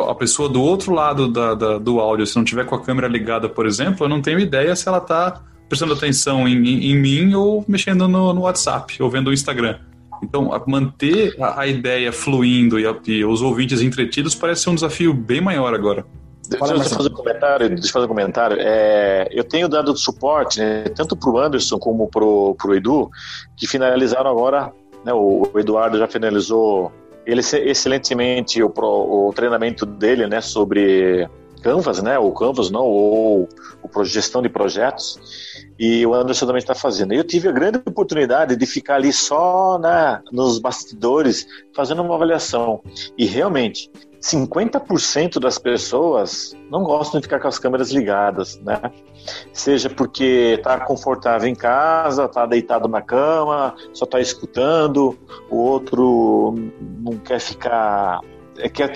[0.00, 3.08] a pessoa do outro lado da, da, do áudio, se não tiver com a câmera
[3.08, 6.96] ligada, por exemplo, eu não tenho ideia se ela está prestando atenção em, em, em,
[6.96, 9.78] mim ou mexendo no, no, WhatsApp ou vendo o Instagram.
[10.22, 14.74] Então, manter a, a ideia fluindo e, a, e, os ouvintes entretidos parece ser um
[14.74, 16.04] desafio bem maior agora.
[16.48, 17.68] Deixa eu fazer um comentário.
[17.70, 18.56] Deixa eu fazer um comentário.
[18.60, 23.10] É, eu tenho dado suporte, né, tanto para o Anderson como para o Edu,
[23.56, 24.72] que finalizaram agora.
[25.04, 26.92] Né, o, o Eduardo já finalizou
[27.26, 31.28] ele excelentemente o, o treinamento dele, né, sobre
[31.62, 33.48] Canvas, né, ou Canvas não, ou,
[33.82, 35.18] ou gestão de projetos,
[35.78, 37.12] e o Anderson também está fazendo.
[37.12, 42.82] Eu tive a grande oportunidade de ficar ali só na, nos bastidores fazendo uma avaliação,
[43.16, 43.90] e realmente
[44.22, 48.80] 50% das pessoas não gostam de ficar com as câmeras ligadas, né?
[49.52, 55.18] Seja porque está confortável em casa, está deitado na cama, só está escutando,
[55.50, 56.54] o outro
[57.00, 58.20] não quer ficar,
[58.58, 58.92] é, quer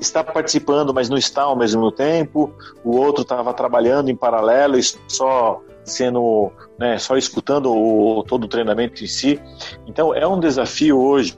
[0.00, 4.82] estar participando, mas não está ao mesmo tempo, o outro estava trabalhando em paralelo e
[5.06, 9.40] só sendo né, só escutando o, todo o treinamento em si.
[9.86, 11.36] Então é um desafio hoje,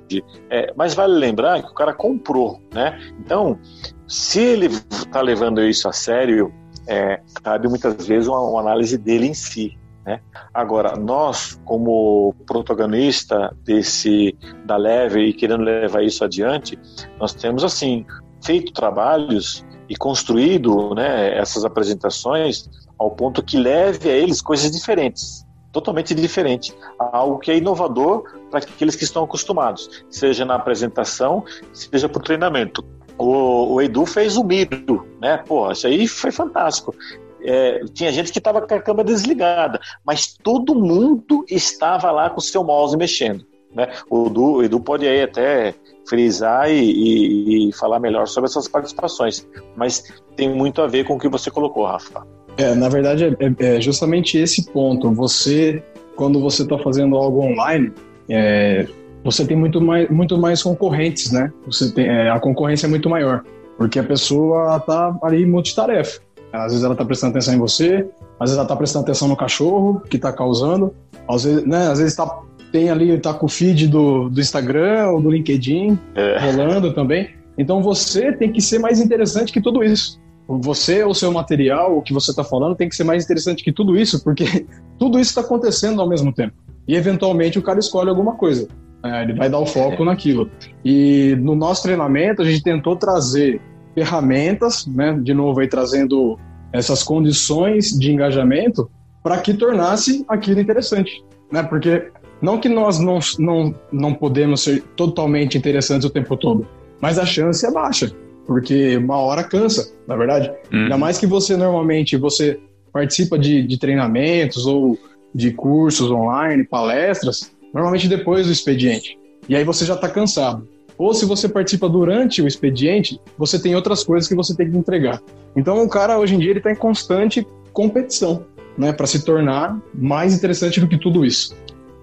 [0.51, 2.99] é, mas vale lembrar que o cara comprou, né?
[3.21, 3.59] Então,
[4.07, 6.53] se ele está levando isso a sério,
[6.87, 9.77] é, cabe muitas vezes uma, uma análise dele em si.
[10.07, 10.21] Né?
[10.55, 16.79] Agora, nós, como protagonista desse da Leve e querendo levar isso adiante,
[17.19, 18.07] nós temos assim
[18.45, 22.68] feito trabalhos e construído né, essas apresentações
[22.99, 28.61] ao ponto que leve a eles coisas diferentes, totalmente diferente, algo que é inovador para
[28.61, 32.85] aqueles que estão acostumados, seja na apresentação, seja para o treinamento.
[33.18, 35.42] O, Edu fez o Miro, né?
[35.46, 36.94] Pô, isso aí foi fantástico.
[37.42, 42.38] É, tinha gente que estava com a câmera desligada, mas todo mundo estava lá com
[42.38, 43.46] o seu mouse mexendo.
[43.75, 43.90] Né?
[44.11, 45.75] O, Edu, o Edu pode aí até
[46.09, 50.05] frisar e, e, e, falar melhor sobre essas participações, mas
[50.37, 52.27] tem muito a ver com o que você colocou, Rafa.
[52.57, 55.12] É, na verdade, é, é, é justamente esse ponto.
[55.12, 55.83] Você,
[56.14, 57.92] quando você está fazendo algo online,
[58.29, 58.87] é,
[59.23, 61.53] você tem muito mais, muito mais concorrentes, né?
[61.66, 63.45] Você tem, é, a concorrência é muito maior,
[63.77, 66.21] porque a pessoa está ali multitarefa.
[66.53, 68.07] Às vezes ela está prestando atenção em você,
[68.40, 70.95] às vezes ela está prestando atenção no cachorro que está causando,
[71.29, 72.40] às vezes, né, às vezes tá,
[72.72, 76.38] tem ali, tá com o feed do, do Instagram ou do LinkedIn é.
[76.38, 77.31] rolando também.
[77.59, 82.02] Então você tem que ser mais interessante que tudo isso você, o seu material, o
[82.02, 84.44] que você está falando, tem que ser mais interessante que tudo isso, porque
[84.98, 86.55] tudo isso está acontecendo ao mesmo tempo.
[86.87, 88.68] E eventualmente o cara escolhe alguma coisa.
[89.05, 90.07] É, ele vai dar o foco é.
[90.07, 90.48] naquilo.
[90.85, 93.61] E no nosso treinamento, a gente tentou trazer
[93.94, 96.38] ferramentas, né, de novo aí trazendo
[96.72, 98.88] essas condições de engajamento
[99.22, 101.62] para que tornasse aquilo interessante, né?
[101.62, 106.66] Porque não que nós não, não, não podemos ser totalmente interessantes o tempo todo,
[107.01, 108.12] mas a chance é baixa,
[108.46, 110.51] porque uma hora cansa, na verdade.
[110.72, 110.85] Uhum.
[110.85, 112.59] Ainda mais que você normalmente você
[112.92, 114.99] participa de, de treinamentos ou
[115.35, 119.18] de cursos online, palestras, normalmente depois do expediente.
[119.49, 120.66] E aí você já está cansado.
[120.99, 124.79] Ou se você participa durante o expediente, você tem outras coisas que você tem que
[124.79, 125.22] entregar.
[125.55, 128.46] Então o cara hoje em dia ele está em constante competição,
[128.79, 131.55] né, para se tornar mais interessante do que tudo isso.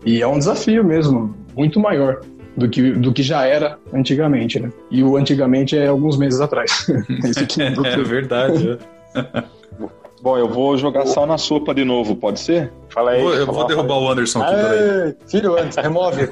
[0.05, 2.21] E é um desafio mesmo, muito maior
[2.55, 4.69] do que, do que já era antigamente, né?
[4.91, 6.87] E o antigamente é alguns meses atrás.
[7.59, 8.79] é, é verdade.
[9.15, 9.43] É.
[10.21, 12.71] Bom, eu vou jogar sal na sopa de novo, pode ser?
[12.89, 13.19] Fala aí.
[13.19, 15.15] Eu vou, eu vou derrubar o Anderson aqui, peraí.
[15.27, 16.27] Filho, antes, remove.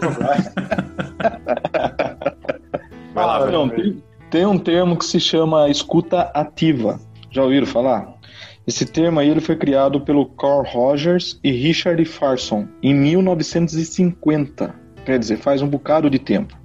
[3.13, 6.97] Vai lá, Não, tem, tem um termo que se chama escuta ativa.
[7.31, 8.13] Já ouviram falar?
[8.71, 14.73] Esse termo aí ele foi criado pelo Carl Rogers e Richard Farson em 1950.
[15.05, 16.57] Quer dizer, faz um bocado de tempo.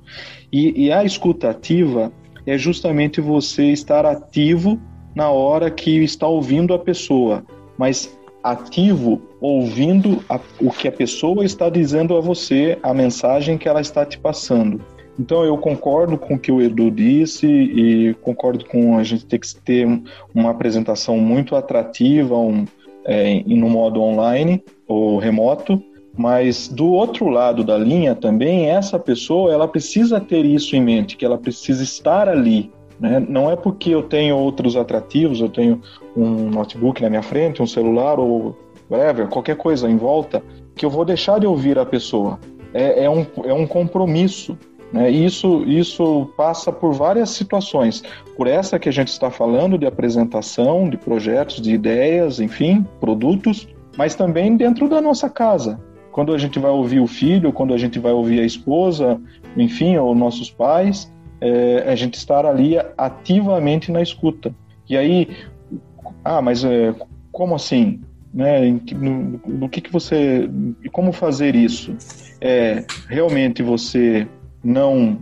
[0.52, 2.12] E, e a escuta ativa
[2.46, 4.80] é justamente você estar ativo
[5.16, 7.44] na hora que está ouvindo a pessoa,
[7.76, 13.68] mas ativo ouvindo a, o que a pessoa está dizendo a você, a mensagem que
[13.68, 14.80] ela está te passando.
[15.18, 19.38] Então eu concordo com o que o Edu disse e concordo com a gente ter
[19.38, 19.86] que ter
[20.34, 22.66] uma apresentação muito atrativa um,
[23.04, 25.82] é, no modo online ou remoto,
[26.16, 31.16] mas do outro lado da linha também essa pessoa ela precisa ter isso em mente,
[31.16, 33.24] que ela precisa estar ali, né?
[33.26, 35.80] Não é porque eu tenho outros atrativos, eu tenho
[36.16, 38.56] um notebook na minha frente, um celular ou
[38.90, 40.42] whatever, qualquer coisa em volta,
[40.74, 42.38] que eu vou deixar de ouvir a pessoa.
[42.72, 44.56] É, é um, é um compromisso.
[44.96, 45.10] Né?
[45.10, 48.02] Isso, isso passa por várias situações.
[48.34, 53.68] Por essa que a gente está falando de apresentação, de projetos, de ideias, enfim, produtos,
[53.98, 55.78] mas também dentro da nossa casa.
[56.10, 59.20] Quando a gente vai ouvir o filho, quando a gente vai ouvir a esposa,
[59.54, 64.54] enfim, ou nossos pais, é, a gente estar ali ativamente na escuta.
[64.88, 65.28] E aí,
[66.24, 66.94] ah, mas é,
[67.30, 68.00] como assim?
[68.32, 68.80] Né?
[68.92, 70.48] No, no que, que você.
[70.90, 71.94] Como fazer isso?
[72.40, 74.26] É realmente você
[74.62, 75.18] não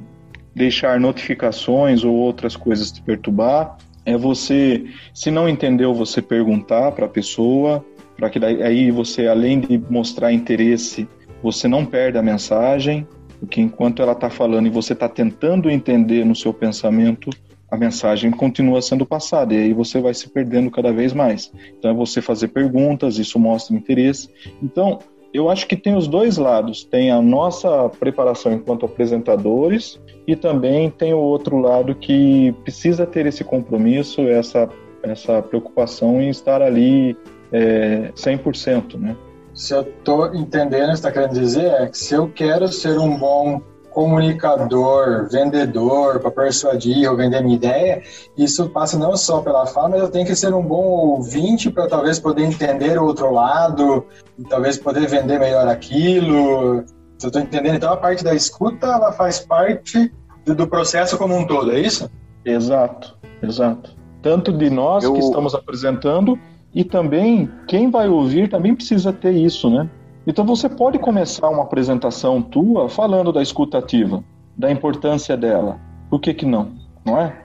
[0.55, 3.77] deixar notificações ou outras coisas te perturbar.
[4.07, 7.85] É você, se não entendeu, você perguntar para a pessoa,
[8.17, 11.09] para que daí, aí você, além de mostrar interesse,
[11.43, 13.07] você não perde a mensagem.
[13.41, 17.31] Porque enquanto ela está falando e você está tentando entender no seu pensamento,
[17.71, 21.53] a mensagem continua sendo passada e aí você vai se perdendo cada vez mais.
[21.77, 24.31] Então é você fazer perguntas, isso mostra interesse.
[24.63, 25.01] Então,
[25.35, 26.85] eu acho que tem os dois lados.
[26.85, 33.27] Tem a nossa preparação enquanto apresentadores e também tem o outro lado que precisa ter
[33.27, 34.69] esse compromisso, essa,
[35.03, 37.17] essa preocupação em estar ali
[37.53, 39.17] é, 100%, né?
[39.55, 42.99] se eu estou entendendo o que está querendo dizer, é que se eu quero ser
[42.99, 43.63] um bom
[43.95, 48.03] comunicador, vendedor, para persuadir ou vender minha ideia,
[48.37, 51.87] isso passa não só pela fala, mas eu tenho que ser um bom ouvinte para
[51.87, 54.05] talvez poder entender o outro lado,
[54.49, 56.85] talvez poder vender melhor aquilo.
[57.17, 60.13] Se eu estou entendendo, então a parte da escuta, ela faz parte
[60.45, 62.11] do, do processo como um todo, é isso?
[62.45, 63.95] Exato, exato.
[64.21, 65.13] Tanto de nós eu...
[65.13, 66.37] que estamos apresentando,
[66.75, 69.89] e também, quem vai ouvir também precisa ter isso, né?
[70.27, 74.25] Então você pode começar uma apresentação tua falando da escutativa,
[74.57, 75.79] da importância dela.
[76.09, 76.73] Por que que não?
[77.05, 77.44] Não é?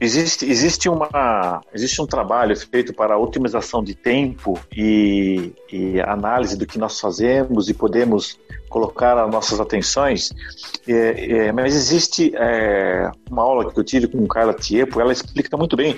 [0.00, 6.66] Existe, existe, uma, existe um trabalho feito para otimização de tempo e, e análise do
[6.66, 10.30] que nós fazemos e podemos colocar as nossas atenções,
[10.86, 15.56] é, é, mas existe é, uma aula que eu tive com Carla Tiepo, ela explica
[15.56, 15.96] muito bem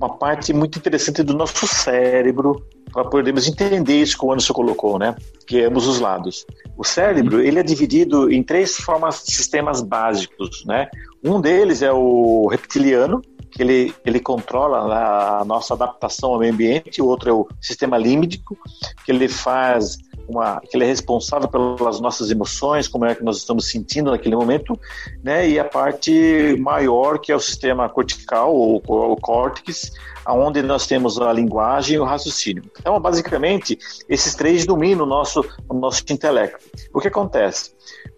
[0.00, 4.98] uma parte muito interessante do nosso cérebro para podermos entender isso que o Anderson colocou,
[4.98, 5.14] né?
[5.46, 6.46] Que é ambos os lados.
[6.76, 10.88] O cérebro ele é dividido em três formas, sistemas básicos, né?
[11.22, 17.02] Um deles é o reptiliano, que ele, ele controla a nossa adaptação ao meio ambiente,
[17.02, 18.56] o outro é o sistema límbico,
[19.04, 19.98] que ele faz
[20.30, 24.36] uma, que ele é responsável pelas nossas emoções, como é que nós estamos sentindo naquele
[24.36, 24.78] momento,
[25.22, 25.48] né?
[25.48, 29.92] E a parte maior que é o sistema cortical ou o córtex,
[30.24, 32.62] aonde nós temos a linguagem e o raciocínio.
[32.78, 36.64] Então, basicamente, esses três dominam o nosso o nosso intelecto.
[36.94, 37.72] O que acontece?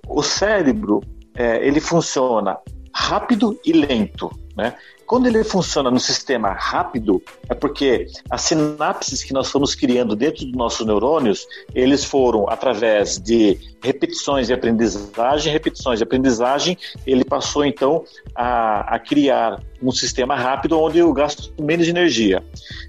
[0.06, 1.00] O cérebro
[1.34, 2.58] é, ele funciona
[2.94, 4.30] rápido e lento.
[4.56, 4.74] Né?
[5.06, 10.44] Quando ele funciona no sistema rápido, é porque as sinapses que nós fomos criando dentro
[10.46, 17.64] dos nossos neurônios, eles foram através de repetições de aprendizagem, repetições de aprendizagem, ele passou
[17.64, 22.42] então a, a criar um sistema rápido onde eu gasto menos energia.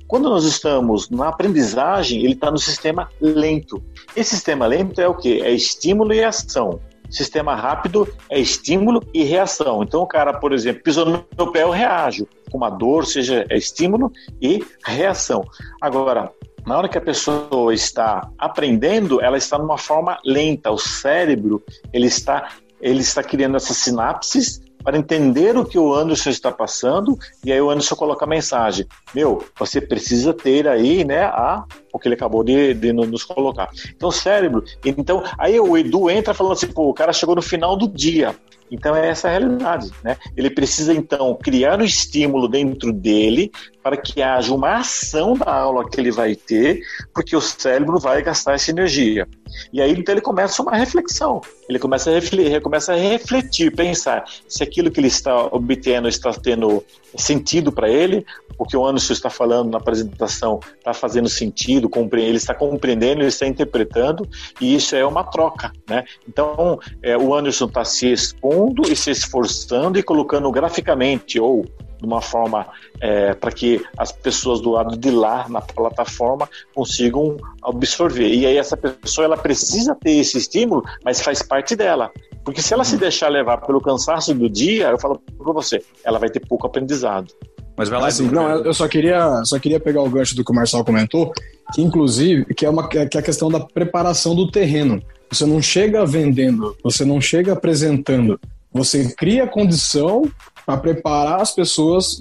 [0.08, 3.84] Quando nós estamos na aprendizagem, ele está no sistema lento.
[4.16, 5.42] Esse sistema lento é o que?
[5.42, 6.80] É estímulo e ação.
[7.14, 9.84] Sistema rápido é estímulo e reação.
[9.84, 12.28] Então, o cara, por exemplo, pisou no meu pé, eu reajo.
[12.50, 14.12] Com uma dor, seja, é estímulo
[14.42, 15.46] e reação.
[15.80, 16.32] Agora,
[16.66, 20.72] na hora que a pessoa está aprendendo, ela está numa forma lenta.
[20.72, 22.50] O cérebro, ele está,
[22.82, 27.62] ele está criando essas sinapses para entender o que o Anderson está passando, e aí
[27.62, 31.64] o Anderson coloca a mensagem: Meu, você precisa ter aí, né, a,
[31.94, 33.70] o que ele acabou de, de nos colocar.
[33.96, 34.64] Então, o cérebro.
[34.84, 38.36] Então, aí o Edu entra falando assim: pô, o cara chegou no final do dia.
[38.74, 40.18] Então é essa a realidade, né?
[40.36, 43.52] Ele precisa então criar um estímulo dentro dele
[43.84, 46.82] para que haja uma ação da aula que ele vai ter,
[47.14, 49.28] porque o cérebro vai gastar essa energia.
[49.72, 51.40] E aí então ele começa uma reflexão.
[51.70, 56.34] Ele começa a refletir, começa a refletir, pensar se aquilo que ele está obtendo está
[56.34, 56.84] tendo
[57.16, 58.26] sentido para ele,
[58.58, 61.83] o que o Anderson está falando na apresentação está fazendo sentido,
[62.14, 64.28] ele está compreendendo, ele está interpretando,
[64.60, 66.04] e isso é uma troca, né?
[66.28, 71.66] Então, é, o Anderson está se expondo e se esforçando e colocando graficamente ou
[72.04, 72.68] de uma forma
[73.00, 78.28] é, para que as pessoas do lado de lá na plataforma consigam absorver.
[78.28, 82.12] E aí essa pessoa ela precisa ter esse estímulo, mas faz parte dela.
[82.44, 86.20] Porque se ela se deixar levar pelo cansaço do dia, eu falo para você, ela
[86.20, 87.34] vai ter pouco aprendizado.
[87.76, 90.52] Mas vai lá, assim, não, eu só queria, só queria pegar o gancho do que
[90.52, 91.34] o Marcelo comentou,
[91.74, 95.02] que inclusive que é uma que é a questão da preparação do terreno.
[95.32, 98.40] Você não chega vendendo, você não chega apresentando,
[98.72, 100.24] você cria condição
[100.66, 102.20] para preparar as pessoas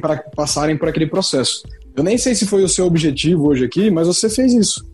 [0.00, 1.62] para passarem por aquele processo.
[1.96, 4.86] Eu nem sei se foi o seu objetivo hoje aqui, mas você fez isso,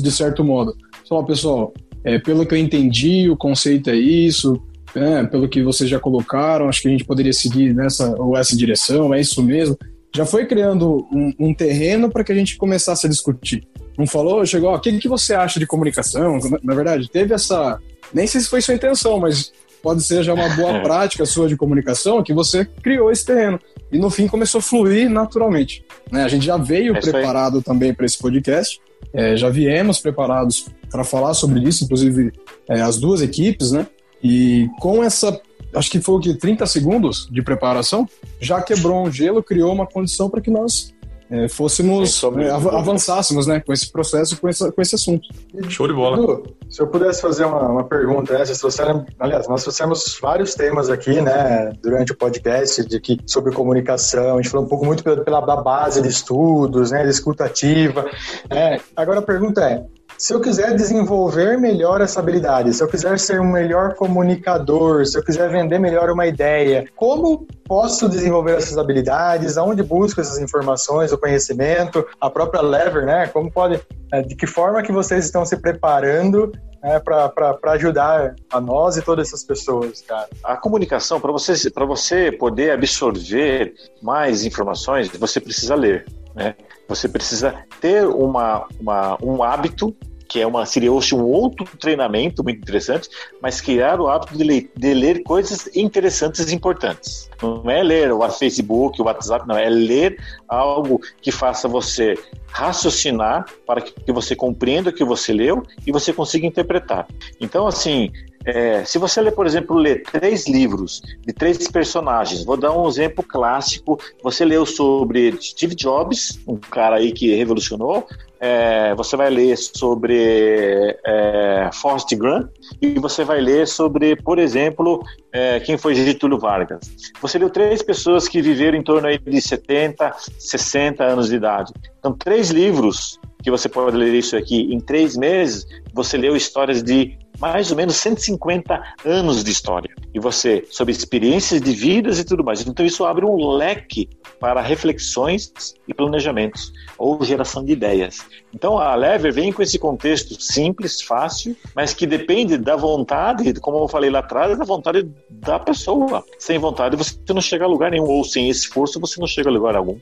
[0.00, 0.74] de certo modo.
[1.04, 1.72] Só, pessoal,
[2.02, 4.60] é, pelo que eu entendi, o conceito é isso,
[4.94, 8.56] é, pelo que vocês já colocaram, acho que a gente poderia seguir nessa ou essa
[8.56, 9.76] direção, é isso mesmo.
[10.14, 13.66] Já foi criando um, um terreno para que a gente começasse a discutir.
[13.96, 16.38] Não falou, chegou, o que, que você acha de comunicação?
[16.62, 17.78] Na verdade, teve essa.
[18.14, 21.56] Nem sei se foi sua intenção, mas pode ser já uma boa prática sua de
[21.56, 23.58] comunicação que você criou esse terreno.
[23.90, 25.84] E no fim começou a fluir naturalmente.
[26.10, 26.24] Né?
[26.24, 28.80] A gente já veio é preparado também para esse podcast,
[29.12, 32.32] é, já viemos preparados para falar sobre isso, inclusive
[32.68, 33.86] é, as duas equipes, né?
[34.22, 35.40] E com essa,
[35.74, 38.08] acho que foi o que, 30 segundos de preparação,
[38.40, 40.94] já quebrou um gelo, criou uma condição para que nós
[41.30, 45.28] é, fôssemos, é, av avançássemos né, com esse processo, com, essa, com esse assunto.
[45.68, 46.18] Show de bola.
[46.18, 50.54] Edu, se eu pudesse fazer uma, uma pergunta, né, vocês trouxeram, aliás, nós trouxemos vários
[50.54, 54.84] temas aqui, né, durante o podcast de que, sobre comunicação, a gente falou um pouco
[54.84, 58.06] muito pela, pela base de estudos, né, de escutativa.
[58.50, 59.84] É, agora a pergunta é,
[60.18, 65.16] se eu quiser desenvolver melhor essa habilidade, se eu quiser ser um melhor comunicador, se
[65.16, 69.56] eu quiser vender melhor uma ideia, como posso desenvolver essas habilidades?
[69.56, 73.28] Aonde busco essas informações, o conhecimento, a própria Lever, né?
[73.28, 73.80] Como pode,
[74.12, 76.52] é, de que forma que vocês estão se preparando
[76.82, 80.28] né, para ajudar a nós e todas essas pessoas, cara.
[80.44, 81.54] A comunicação, para você,
[81.86, 86.06] você poder absorver mais informações, você precisa ler.
[86.34, 86.54] Né?
[86.88, 89.94] Você precisa ter uma, uma, um hábito
[90.28, 93.08] que é uma seria hoje um outro treinamento muito interessante,
[93.40, 97.30] mas criar o hábito de ler, de ler coisas interessantes e importantes.
[97.42, 100.18] Não é ler o Facebook, o WhatsApp, não, é ler
[100.48, 102.14] algo que faça você
[102.48, 107.06] raciocinar para que você compreenda o que você leu e você consiga interpretar.
[107.40, 108.10] Então, assim,
[108.48, 112.88] é, se você ler, por exemplo, ler três livros de três personagens, vou dar um
[112.88, 114.00] exemplo clássico.
[114.22, 118.06] Você leu sobre Steve Jobs, um cara aí que revolucionou.
[118.40, 122.48] É, você vai ler sobre é, Forrest Grant
[122.80, 126.90] e você vai ler sobre, por exemplo, é, quem foi Getúlio Vargas.
[127.20, 131.70] Você leu três pessoas que viveram em torno aí de 70, 60 anos de idade.
[131.98, 135.66] Então, três livros que você pode ler isso aqui em três meses.
[135.92, 139.90] Você leu histórias de mais ou menos 150 anos de história.
[140.12, 142.66] E você, sobre experiências de vidas e tudo mais.
[142.66, 144.08] Então, isso abre um leque
[144.40, 145.52] para reflexões
[145.86, 148.18] e planejamentos, ou geração de ideias.
[148.54, 153.78] Então, a Lever vem com esse contexto simples, fácil, mas que depende da vontade, como
[153.78, 156.24] eu falei lá atrás, da vontade da pessoa.
[156.38, 159.52] Sem vontade, você não chega a lugar nenhum, ou sem esforço, você não chega a
[159.52, 159.96] lugar algum.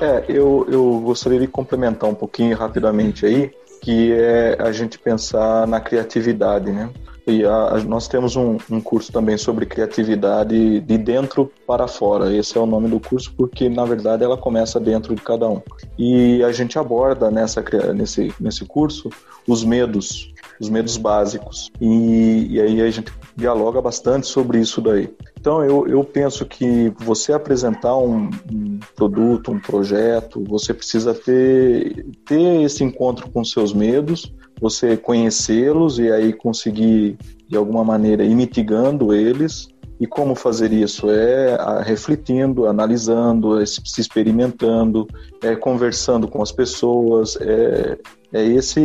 [0.00, 3.50] É, eu, eu gostaria de complementar um pouquinho rapidamente aí
[3.86, 6.90] que é a gente pensar na criatividade, né?
[7.24, 12.34] E a, nós temos um, um, curso também sobre criatividade de dentro para fora.
[12.34, 15.62] Esse é o nome do curso porque, na verdade, ela começa dentro de cada um.
[15.96, 17.64] E a gente aborda nessa,
[17.94, 19.08] nesse, nesse curso
[19.46, 21.70] os medos, os medos básicos.
[21.80, 25.08] E, e aí a gente dialoga bastante sobre isso daí.
[25.46, 32.04] Então, eu, eu penso que você apresentar um, um, produto, um projeto, você precisa ter,
[32.26, 37.16] ter esse encontro com seus medos, você conhecê-los e aí conseguir,
[37.48, 39.68] de alguma maneira, ir mitigando eles.
[40.00, 41.08] E como fazer isso?
[41.08, 45.06] É refletindo, analisando, é se experimentando,
[45.40, 47.96] é conversando com as pessoas, é,
[48.32, 48.80] é esse,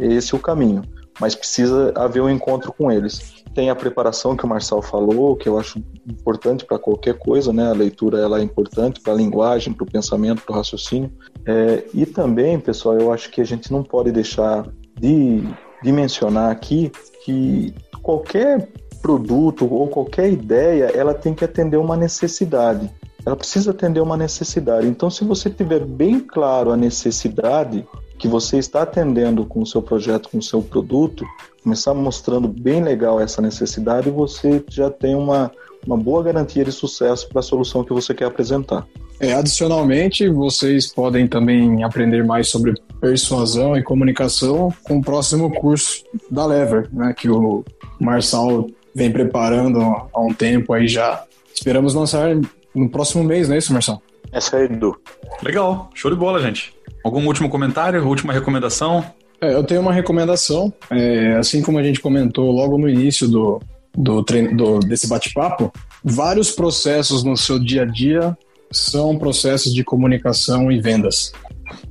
[0.00, 0.82] é esse o caminho.
[1.20, 5.48] Mas precisa haver um encontro com eles tem a preparação que o Marçal falou, que
[5.48, 7.70] eu acho importante para qualquer coisa, né?
[7.70, 11.10] A leitura ela é importante para a linguagem, para o pensamento, para o raciocínio.
[11.46, 14.66] É, e também, pessoal, eu acho que a gente não pode deixar
[15.00, 15.42] de,
[15.82, 16.90] de mencionar aqui
[17.24, 18.68] que qualquer
[19.00, 22.90] produto ou qualquer ideia, ela tem que atender uma necessidade.
[23.24, 24.86] Ela precisa atender uma necessidade.
[24.86, 27.86] Então, se você tiver bem claro a necessidade,
[28.24, 31.26] que você está atendendo com o seu projeto, com o seu produto,
[31.62, 35.52] começar mostrando bem legal essa necessidade, você já tem uma,
[35.86, 38.86] uma boa garantia de sucesso para a solução que você quer apresentar.
[39.20, 46.02] É, adicionalmente, vocês podem também aprender mais sobre persuasão e comunicação com o próximo curso
[46.30, 47.62] da Lever, né, que o
[48.00, 51.24] Marçal vem preparando há um tempo aí já.
[51.54, 52.34] Esperamos lançar
[52.74, 54.00] no próximo mês, não é isso, Marçal?
[54.34, 54.96] Essa é Edu.
[55.44, 56.74] Legal, show de bola, gente.
[57.04, 59.04] Algum último comentário, última recomendação?
[59.40, 60.72] É, eu tenho uma recomendação.
[60.90, 63.62] É, assim como a gente comentou logo no início do,
[63.96, 65.72] do, treino, do desse bate-papo,
[66.02, 68.36] vários processos no seu dia a dia
[68.72, 71.32] são processos de comunicação e vendas.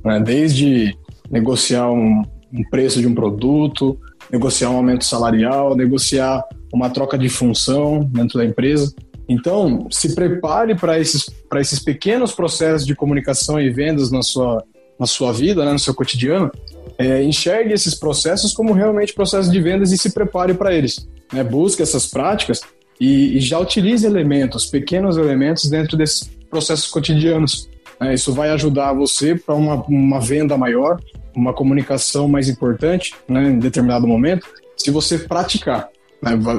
[0.04, 0.20] Né?
[0.20, 0.94] Desde
[1.30, 2.22] negociar um,
[2.52, 3.98] um preço de um produto,
[4.30, 8.94] negociar um aumento salarial, negociar uma troca de função dentro da empresa.
[9.28, 14.62] Então, se prepare para esses, esses pequenos processos de comunicação e vendas na sua,
[14.98, 16.50] na sua vida, né, no seu cotidiano,
[16.98, 21.08] é, enxergue esses processos como realmente processos de vendas e se prepare para eles.
[21.32, 21.42] Né?
[21.42, 22.60] Busque essas práticas
[23.00, 27.68] e, e, já utilize elementos, pequenos elementos dentro desses processos cotidianos.
[28.00, 28.14] Né?
[28.14, 31.00] Isso vai ajudar você para uma, uma venda maior,
[31.34, 34.46] uma comunicação mais importante né, em determinado momento,
[34.76, 35.88] se você praticar.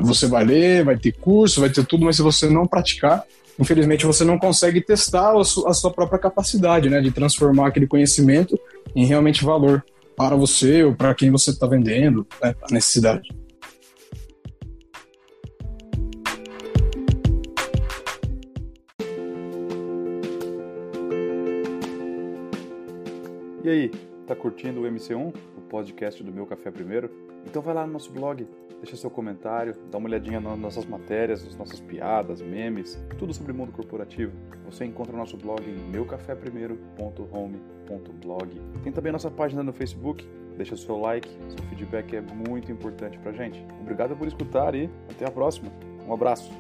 [0.04, 3.24] Você vai ler, vai ter curso, vai ter tudo, mas se você não praticar,
[3.60, 8.60] infelizmente você não consegue testar a sua própria capacidade né, de transformar aquele conhecimento
[8.96, 9.84] em realmente valor
[10.16, 13.30] para você ou para quem você está vendendo, né, a necessidade.
[23.64, 23.92] E aí,
[24.26, 27.10] tá curtindo o MC1, o podcast do Meu Café Primeiro?
[27.46, 28.48] Então vai lá no nosso blog,
[28.82, 33.54] deixa seu comentário, dá uma olhadinha nas nossas matérias, nas nossas piadas, memes, tudo sobre
[33.54, 34.34] mundo corporativo.
[34.66, 38.62] Você encontra o nosso blog em meucaféprimeiro.home.blog.
[38.84, 43.20] Tem também a nossa página no Facebook, deixa seu like, seu feedback é muito importante
[43.20, 43.64] pra gente.
[43.80, 45.72] Obrigado por escutar e até a próxima.
[46.08, 46.52] Um abraço.